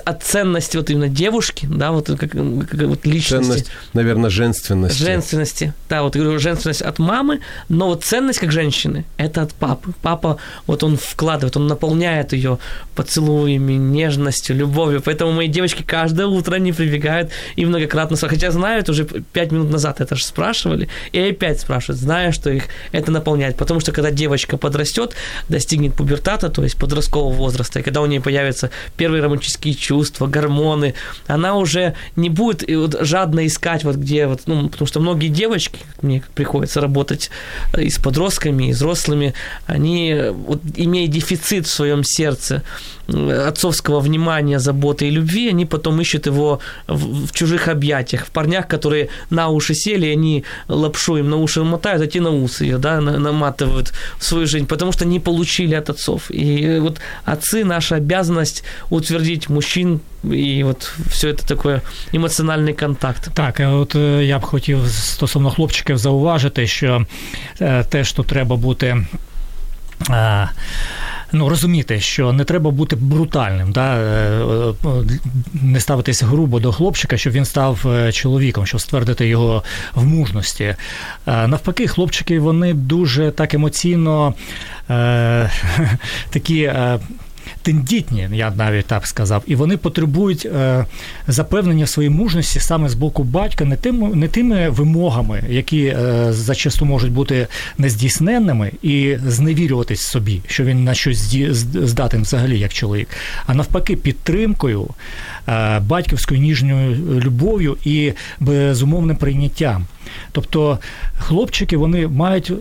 От 0.05 0.24
ценности 0.24 0.78
вот 0.78 0.89
именно 0.89 1.07
девушки, 1.07 1.67
да, 1.69 1.91
вот 1.91 2.07
как, 2.07 2.19
как 2.19 2.32
вот 2.34 3.05
личности. 3.05 3.30
Ценность, 3.30 3.71
наверное, 3.93 4.30
женственности. 4.30 5.01
Женственности. 5.01 5.74
Да, 5.89 6.03
вот 6.03 6.15
говорю, 6.15 6.39
женственность 6.39 6.82
от 6.82 6.99
мамы, 6.99 7.39
но 7.69 7.88
вот 7.88 8.03
ценность 8.03 8.39
как 8.39 8.51
женщины– 8.51 9.05
это 9.17 9.43
от 9.43 9.53
папы. 9.53 9.93
Папа, 10.01 10.38
вот 10.67 10.84
он 10.84 10.97
вкладывает, 10.97 11.55
он 11.57 11.67
наполняет 11.67 12.34
ее 12.34 12.59
поцелуями, 12.95 13.74
нежностью, 13.74 14.55
любовью. 14.55 15.01
Поэтому 15.14 15.32
мои 15.32 15.47
девочки 15.47 15.84
каждое 15.84 16.26
утро 16.26 16.55
они 16.55 16.74
прибегают 16.74 17.30
и 17.55 17.66
многократно, 17.66 18.18
хотя 18.18 18.49
знают, 18.49 18.89
уже 18.89 19.05
пять 19.05 19.51
минут 19.51 19.70
назад 19.70 20.01
это 20.01 20.16
же 20.16 20.24
спрашивали, 20.24 20.89
и 21.11 21.20
опять 21.20 21.59
спрашивают, 21.59 22.01
зная, 22.01 22.32
что 22.32 22.49
их 22.49 22.64
это 22.91 23.11
наполняет. 23.11 23.55
Потому 23.55 23.80
что 23.80 23.91
когда 23.91 24.09
девочка 24.09 24.57
подрастет, 24.57 25.14
достигнет 25.49 25.93
пубертата, 25.93 26.49
то 26.49 26.64
есть 26.64 26.78
подросткового 26.78 27.32
возраста, 27.32 27.80
и 27.80 27.84
когда 27.84 28.01
у 28.01 28.07
нее 28.07 28.22
появятся 28.22 28.72
первые 28.97 29.22
романтические 29.22 29.76
чувства, 29.76 30.26
гормоны, 30.26 30.95
она 31.28 31.57
уже 31.57 31.93
не 32.16 32.30
будет 32.32 32.68
вот 32.68 32.97
жадно 33.01 33.45
искать 33.45 33.84
вот 33.84 33.97
где 33.97 34.26
вот, 34.26 34.41
ну, 34.47 34.68
потому 34.68 34.88
что 34.88 34.99
многие 34.99 35.28
девочки, 35.28 35.78
мне 36.01 36.24
приходится 36.34 36.82
работать 36.82 37.30
и 37.78 37.91
с 37.91 37.99
подростками, 37.99 38.70
и 38.70 38.72
взрослыми, 38.72 39.36
они 39.68 40.16
вот 40.32 40.61
имея 40.76 41.07
дефицит 41.07 41.68
в 41.68 41.72
своем 41.72 42.03
сердце 42.03 42.64
отцовского 43.07 43.99
внимания, 43.99 44.59
заботы 44.59 45.02
и 45.07 45.11
любви, 45.11 45.49
они 45.49 45.65
потом 45.65 46.01
ищут 46.01 46.27
его 46.27 46.59
в, 46.87 47.25
в 47.27 47.31
чужих 47.31 47.67
объятиях, 47.67 48.25
в 48.25 48.29
парнях, 48.29 48.67
которые 48.67 49.07
на 49.29 49.47
уши 49.49 49.73
сели, 49.75 50.07
они 50.07 50.43
лапшу 50.67 51.17
им 51.17 51.29
на 51.29 51.37
уши 51.37 51.63
мотают, 51.63 52.01
а 52.01 52.07
те 52.07 52.21
на 52.21 52.29
усы 52.29 52.65
ее, 52.65 52.77
да, 52.77 53.01
на- 53.01 53.19
наматывают 53.19 53.93
в 54.17 54.23
свою 54.23 54.47
жизнь, 54.47 54.65
потому 54.65 54.91
что 54.91 55.05
не 55.05 55.19
получили 55.19 55.75
от 55.75 55.89
отцов. 55.89 56.31
И 56.31 56.79
вот 56.81 56.99
отцы, 57.25 57.63
наша 57.65 57.95
обязанность 57.95 58.63
утвердить 58.89 59.49
мужчин, 59.49 59.99
и 60.31 60.63
вот 60.63 60.91
все 61.11 61.29
это 61.29 61.47
такое 61.47 61.81
эмоциональный 62.13 62.73
контакт. 62.73 63.29
Так, 63.33 63.59
е, 63.59 63.67
от 63.67 63.95
е, 63.95 64.25
я 64.25 64.39
б 64.39 64.41
хотів 64.41 64.79
стосовно 64.89 65.51
хлопчиків 65.51 65.97
зауважити, 65.97 66.67
що 66.67 67.05
е, 67.61 67.83
те, 67.83 68.03
що 68.03 68.23
треба 68.23 68.55
бути. 68.55 69.05
Е, 70.09 70.49
Ну, 71.35 71.49
розуміти, 71.49 71.99
що 71.99 72.33
не 72.33 72.43
треба 72.43 72.71
бути 72.71 72.95
брутальним, 72.95 73.71
да? 73.71 73.95
е, 73.95 74.73
е, 74.85 75.19
не 75.53 75.79
ставитись 75.79 76.23
грубо 76.23 76.59
до 76.59 76.71
хлопчика, 76.71 77.17
щоб 77.17 77.33
він 77.33 77.45
став 77.45 77.85
чоловіком, 78.13 78.65
щоб 78.65 78.81
ствердити 78.81 79.27
його 79.27 79.63
в 79.95 80.05
мужності. 80.05 80.75
Навпаки, 81.25 81.87
хлопчики 81.87 82.39
вони 82.39 82.73
дуже 82.73 83.31
так 83.31 83.53
емоційно 83.53 84.33
е, 84.89 85.51
такі. 86.29 86.73
Тендітні, 87.61 88.29
я 88.31 88.53
навіть 88.57 88.85
так 88.85 89.07
сказав, 89.07 89.43
і 89.47 89.55
вони 89.55 89.77
потребують 89.77 90.45
е, 90.45 90.85
запевнення 91.27 91.85
в 91.85 91.89
своїй 91.89 92.09
мужності 92.09 92.59
саме 92.59 92.89
з 92.89 92.93
боку 92.93 93.23
батька, 93.23 93.65
не 93.65 93.75
тим, 93.75 94.11
не 94.19 94.27
тими 94.27 94.69
вимогами, 94.69 95.43
які 95.49 95.85
е, 95.85 96.27
зачасту 96.29 96.85
можуть 96.85 97.11
бути 97.11 97.47
нездійсненними, 97.77 98.71
і 98.81 99.17
зневірюватись 99.27 100.01
собі, 100.01 100.41
що 100.47 100.63
він 100.63 100.83
на 100.83 100.93
щось 100.93 101.35
здатен 101.73 102.21
взагалі 102.21 102.59
як 102.59 102.73
чоловік, 102.73 103.07
а 103.45 103.53
навпаки, 103.53 103.95
підтримкою, 103.95 104.87
е, 105.47 105.79
батьківською 105.79 106.39
ніжньою 106.39 107.19
любов'ю 107.19 107.77
і 107.85 108.13
безумовним 108.39 109.17
прийняттям. 109.17 109.85
Тобто 110.31 110.79
хлопчики 111.19 111.77
вони 111.77 112.07
мають 112.07 112.51
е, 112.51 112.55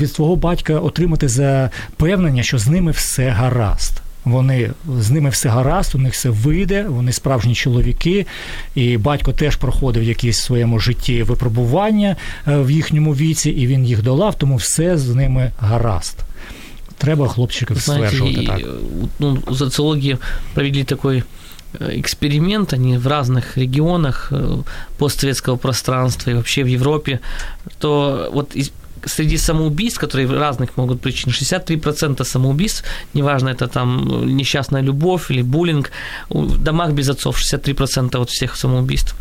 від 0.00 0.12
свого 0.12 0.36
батька 0.36 0.78
отримати 0.78 1.28
запевнення, 1.28 2.42
що 2.42 2.58
з 2.58 2.68
ними 2.68 2.90
все 2.90 3.28
гаразд. 3.28 4.02
Вони 4.25 4.71
з 4.99 5.11
ними 5.11 5.29
все 5.29 5.49
гаразд, 5.49 5.95
у 5.95 5.97
них 5.97 6.13
все 6.13 6.29
вийде, 6.29 6.85
вони 6.87 7.11
справжні 7.13 7.55
чоловіки, 7.55 8.25
і 8.75 8.97
батько 8.97 9.31
теж 9.31 9.55
проходив 9.55 10.03
якісь 10.03 10.39
в 10.39 10.43
своєму 10.43 10.79
житті 10.79 11.23
випробування 11.23 12.15
е, 12.47 12.57
в 12.57 12.71
їхньому 12.71 13.15
віці, 13.15 13.49
і 13.49 13.67
він 13.67 13.85
їх 13.85 14.03
долав, 14.03 14.35
тому 14.35 14.55
все 14.55 14.97
з 14.97 15.15
ними 15.15 15.51
гаразд. 15.59 16.17
Треба 16.97 17.27
хлопчиків 17.27 17.77
Знаете, 17.77 18.07
стверджувати 18.07 18.43
и, 18.43 18.47
так. 18.47 18.59
э, 18.59 18.79
ну, 19.19 19.37
у 19.47 19.55
социологии 19.55 20.17
провели 20.53 20.83
такой 20.83 21.23
э, 21.79 21.99
эксперимент, 21.99 22.73
они 22.73 22.97
в 22.97 23.07
разных 23.07 23.57
регионах 23.57 24.31
э, 24.31 24.63
постсоветского 24.97 25.57
пространства 25.57 26.31
и 26.31 26.33
вообще 26.33 26.63
в 26.63 26.67
Европе, 26.67 27.19
то 27.79 28.29
вот 28.33 28.55
из- 28.55 28.71
Среди 29.04 29.38
самоубийств, 29.38 30.00
которые 30.00 30.28
разных 30.28 30.76
могут 30.76 31.00
причин, 31.00 31.32
63% 31.32 32.24
самоубийств, 32.24 32.84
неважно, 33.14 33.50
это 33.50 33.68
там 33.68 34.26
несчастная 34.36 34.82
любовь 34.82 35.30
или 35.30 35.42
буллинг, 35.42 35.90
в 36.28 36.58
домах 36.58 36.92
без 36.92 37.08
отцов 37.08 37.38
63% 37.38 38.20
от 38.20 38.30
всех 38.30 38.56
самоубийств. 38.56 39.14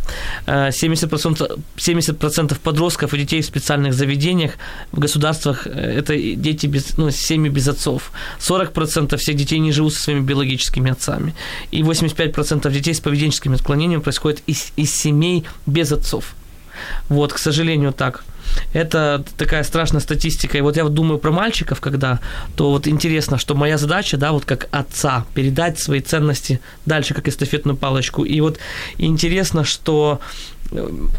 70%, 0.48 1.60
70% 1.78 2.60
подростков 2.64 3.14
и 3.14 3.18
детей 3.18 3.42
в 3.42 3.46
специальных 3.46 3.94
заведениях 3.94 4.52
в 4.92 5.00
государствах 5.00 5.68
э, 5.68 6.00
это 6.00 6.16
дети 6.18 6.68
без, 6.68 6.98
ну, 6.98 7.12
семьи 7.12 7.50
без 7.50 7.68
отцов. 7.68 8.12
40% 8.40 9.18
всех 9.18 9.36
детей 9.36 9.60
не 9.60 9.72
живут 9.72 9.94
со 9.94 10.02
своими 10.02 10.22
биологическими 10.22 10.92
отцами. 10.92 11.34
И 11.72 11.82
85% 11.82 12.72
детей 12.72 12.94
с 12.94 13.00
поведенческим 13.00 13.54
отклонением 13.54 14.02
происходит 14.02 14.42
из, 14.48 14.72
из 14.78 14.96
семей 14.96 15.46
без 15.66 15.92
отцов. 15.92 16.36
Вот, 17.10 17.34
к 17.34 17.38
сожалению, 17.38 17.94
так. 17.94 18.24
Это 18.74 19.24
такая 19.38 19.64
страшная 19.64 20.02
статистика. 20.02 20.58
И 20.58 20.62
вот 20.62 20.78
я 20.78 20.84
вот 20.84 20.94
думаю 20.94 21.20
про 21.20 21.32
мальчиков, 21.32 21.82
когда, 21.82 22.20
то 22.56 22.72
вот 22.72 22.88
интересно, 22.88 23.38
что 23.38 23.56
моя 23.56 23.78
задача, 23.78 24.18
да, 24.18 24.32
вот 24.32 24.46
как 24.46 24.68
отца, 24.72 25.26
передать 25.34 25.80
свои 25.80 26.02
ценности 26.02 26.60
дальше, 26.86 27.14
как 27.14 27.28
эстафетную 27.28 27.78
палочку. 27.78 28.24
И 28.24 28.40
вот 28.42 28.60
интересно, 28.98 29.64
что 29.64 30.20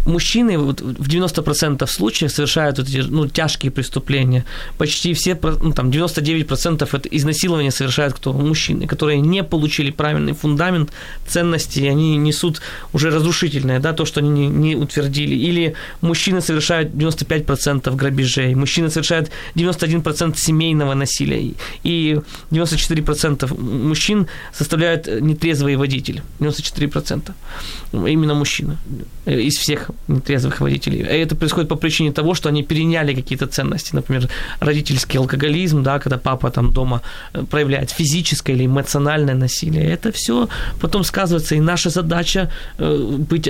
мужчины 0.07 0.59
вот 0.59 0.81
в 0.81 1.09
90% 1.09 1.87
случаев 1.87 2.31
совершают 2.31 2.79
эти 2.79 2.99
ну, 2.99 3.27
тяжкие 3.27 3.73
преступления. 3.73 4.45
Почти 4.79 5.13
все, 5.15 5.39
ну, 5.43 5.73
там 5.73 5.91
99% 5.91 6.89
это 6.93 7.09
изнасилования 7.09 7.71
совершают 7.71 8.15
кто? 8.15 8.33
Мужчины, 8.33 8.87
которые 8.87 9.21
не 9.21 9.43
получили 9.43 9.91
правильный 9.91 10.33
фундамент 10.33 10.91
ценностей, 11.27 11.89
они 11.89 12.17
несут 12.17 12.61
уже 12.93 13.11
разрушительное, 13.11 13.81
да, 13.81 13.93
то, 13.93 14.05
что 14.05 14.21
они 14.21 14.31
не, 14.31 14.49
не 14.49 14.77
утвердили. 14.77 15.35
Или 15.35 15.75
мужчины 16.01 16.41
совершают 16.41 16.93
95% 16.93 17.95
грабежей, 17.97 18.55
мужчины 18.55 18.91
совершают 18.91 19.31
91% 19.57 20.37
семейного 20.37 20.95
насилия, 20.95 21.55
и 21.83 22.21
94% 22.51 23.61
мужчин 23.61 24.27
составляют 24.53 25.07
нетрезвый 25.07 25.77
водитель. 25.77 26.23
94%. 26.41 27.33
Именно 27.93 28.35
мужчина 28.35 28.79
из 29.43 29.57
всех 29.57 29.91
нетрезвых 30.09 30.61
водителей. 30.61 31.01
Это 31.01 31.37
происходит 31.37 31.69
по 31.69 31.77
причине 31.77 32.13
того, 32.13 32.35
что 32.35 32.49
они 32.49 32.63
переняли 32.63 33.15
какие-то 33.15 33.47
ценности, 33.47 33.95
например, 33.95 34.29
родительский 34.61 35.19
алкоголизм, 35.19 35.83
да, 35.83 35.99
когда 35.99 36.19
папа 36.19 36.51
там 36.51 36.73
дома 36.73 37.03
э, 37.35 37.45
проявляет 37.51 37.91
физическое 37.91 38.57
или 38.57 38.67
эмоциональное 38.67 39.35
насилие. 39.35 39.91
Это 39.93 40.13
все 40.13 40.49
потом 40.81 41.05
сказывается, 41.05 41.55
и 41.55 41.61
наша 41.61 41.91
задача 41.91 42.51
э, 42.79 43.17
быть 43.31 43.49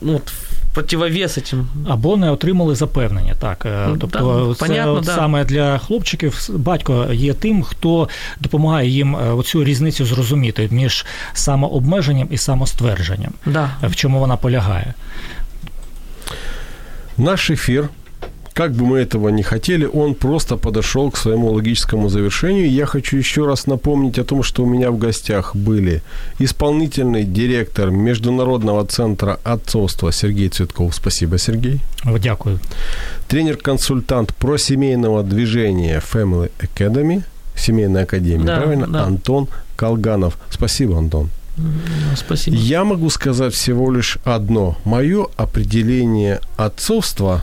ну, 0.00 0.12
вот, 0.12 0.32
противовес 0.74 1.38
этим. 1.38 1.66
Або 1.88 2.16
не 2.16 2.30
отримали 2.30 2.74
запевнення, 2.74 3.34
так. 3.40 3.66
Тобто, 4.00 4.46
да, 4.48 4.54
це 4.54 4.66
понятно, 4.66 5.00
да. 5.00 5.14
саме 5.14 5.44
для 5.44 5.78
хлопчиків 5.78 6.48
батько 6.52 7.06
є 7.12 7.34
тим, 7.34 7.62
хто 7.62 8.08
допомагає 8.40 8.88
їм 8.88 9.14
оцю 9.14 9.64
різницю 9.64 10.04
зрозуміти 10.04 10.68
між 10.70 11.06
самообмеженням 11.32 12.28
і 12.30 12.36
самоствердженням, 12.36 13.32
да. 13.46 13.70
в 13.82 13.94
чому 13.96 14.18
вона 14.18 14.36
полягає. 14.36 14.94
Наш 17.18 17.50
эфир, 17.50 17.88
как 18.54 18.72
бы 18.72 18.86
мы 18.86 18.98
этого 18.98 19.30
не 19.30 19.42
хотели, 19.42 19.84
он 19.84 20.14
просто 20.14 20.56
подошел 20.56 21.10
к 21.10 21.16
своему 21.16 21.50
логическому 21.50 22.08
завершению. 22.08 22.70
Я 22.70 22.86
хочу 22.86 23.16
еще 23.16 23.46
раз 23.46 23.66
напомнить 23.66 24.18
о 24.18 24.24
том, 24.24 24.44
что 24.44 24.62
у 24.62 24.66
меня 24.66 24.92
в 24.92 24.98
гостях 24.98 25.56
были 25.56 26.02
исполнительный 26.38 27.24
директор 27.24 27.90
Международного 27.90 28.86
центра 28.86 29.40
отцовства 29.42 30.12
Сергей 30.12 30.48
Цветков. 30.48 30.94
Спасибо, 30.94 31.36
Сергей. 31.36 31.80
Дякую. 32.04 32.60
Тренер-консультант 33.26 34.34
про 34.36 34.56
семейного 34.56 35.24
движения 35.24 36.00
Family 36.00 36.52
Academy, 36.60 37.24
Семейная 37.56 38.04
Академия, 38.04 38.44
да, 38.44 38.56
правильно? 38.60 38.86
Да. 38.86 39.04
Антон 39.04 39.48
Колганов. 39.76 40.38
Спасибо, 40.50 40.96
Антон. 40.96 41.30
Спасибо. 42.16 42.56
Я 42.56 42.84
могу 42.84 43.10
сказать 43.10 43.54
всего 43.54 43.90
лишь 43.92 44.18
одно. 44.24 44.76
Мое 44.84 45.26
определение 45.36 46.40
отцовства, 46.56 47.42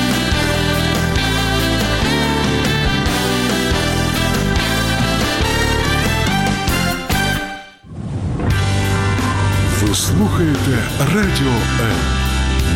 Ви 9.91 9.97
слухаєте 9.97 10.83
Радіо 10.99 11.51
М. 11.81 11.97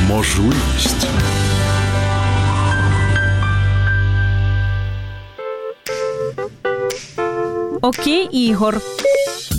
Можливість. 0.07 1.07
Окей, 7.81 8.29
Ігор. 8.31 8.81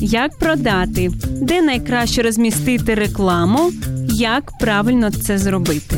Як 0.01 0.39
продати? 0.39 1.11
Де 1.27 1.63
найкраще 1.63 2.23
розмістити 2.23 2.95
рекламу? 2.95 3.73
Як 4.09 4.53
правильно 4.61 5.11
це 5.11 5.39
зробити? 5.39 5.97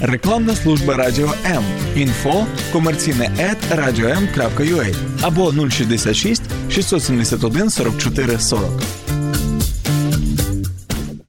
Рекламна 0.00 0.54
служба 0.54 0.94
Радіо 0.96 1.32
М. 1.46 1.64
Інфо 1.96 2.46
комерційне 2.72 3.30
ет 3.38 3.58
радіом.ua 3.70 4.94
або 5.22 5.52
066 5.70 6.42
671 6.70 7.70
44 7.70 8.38
40. 8.38 8.70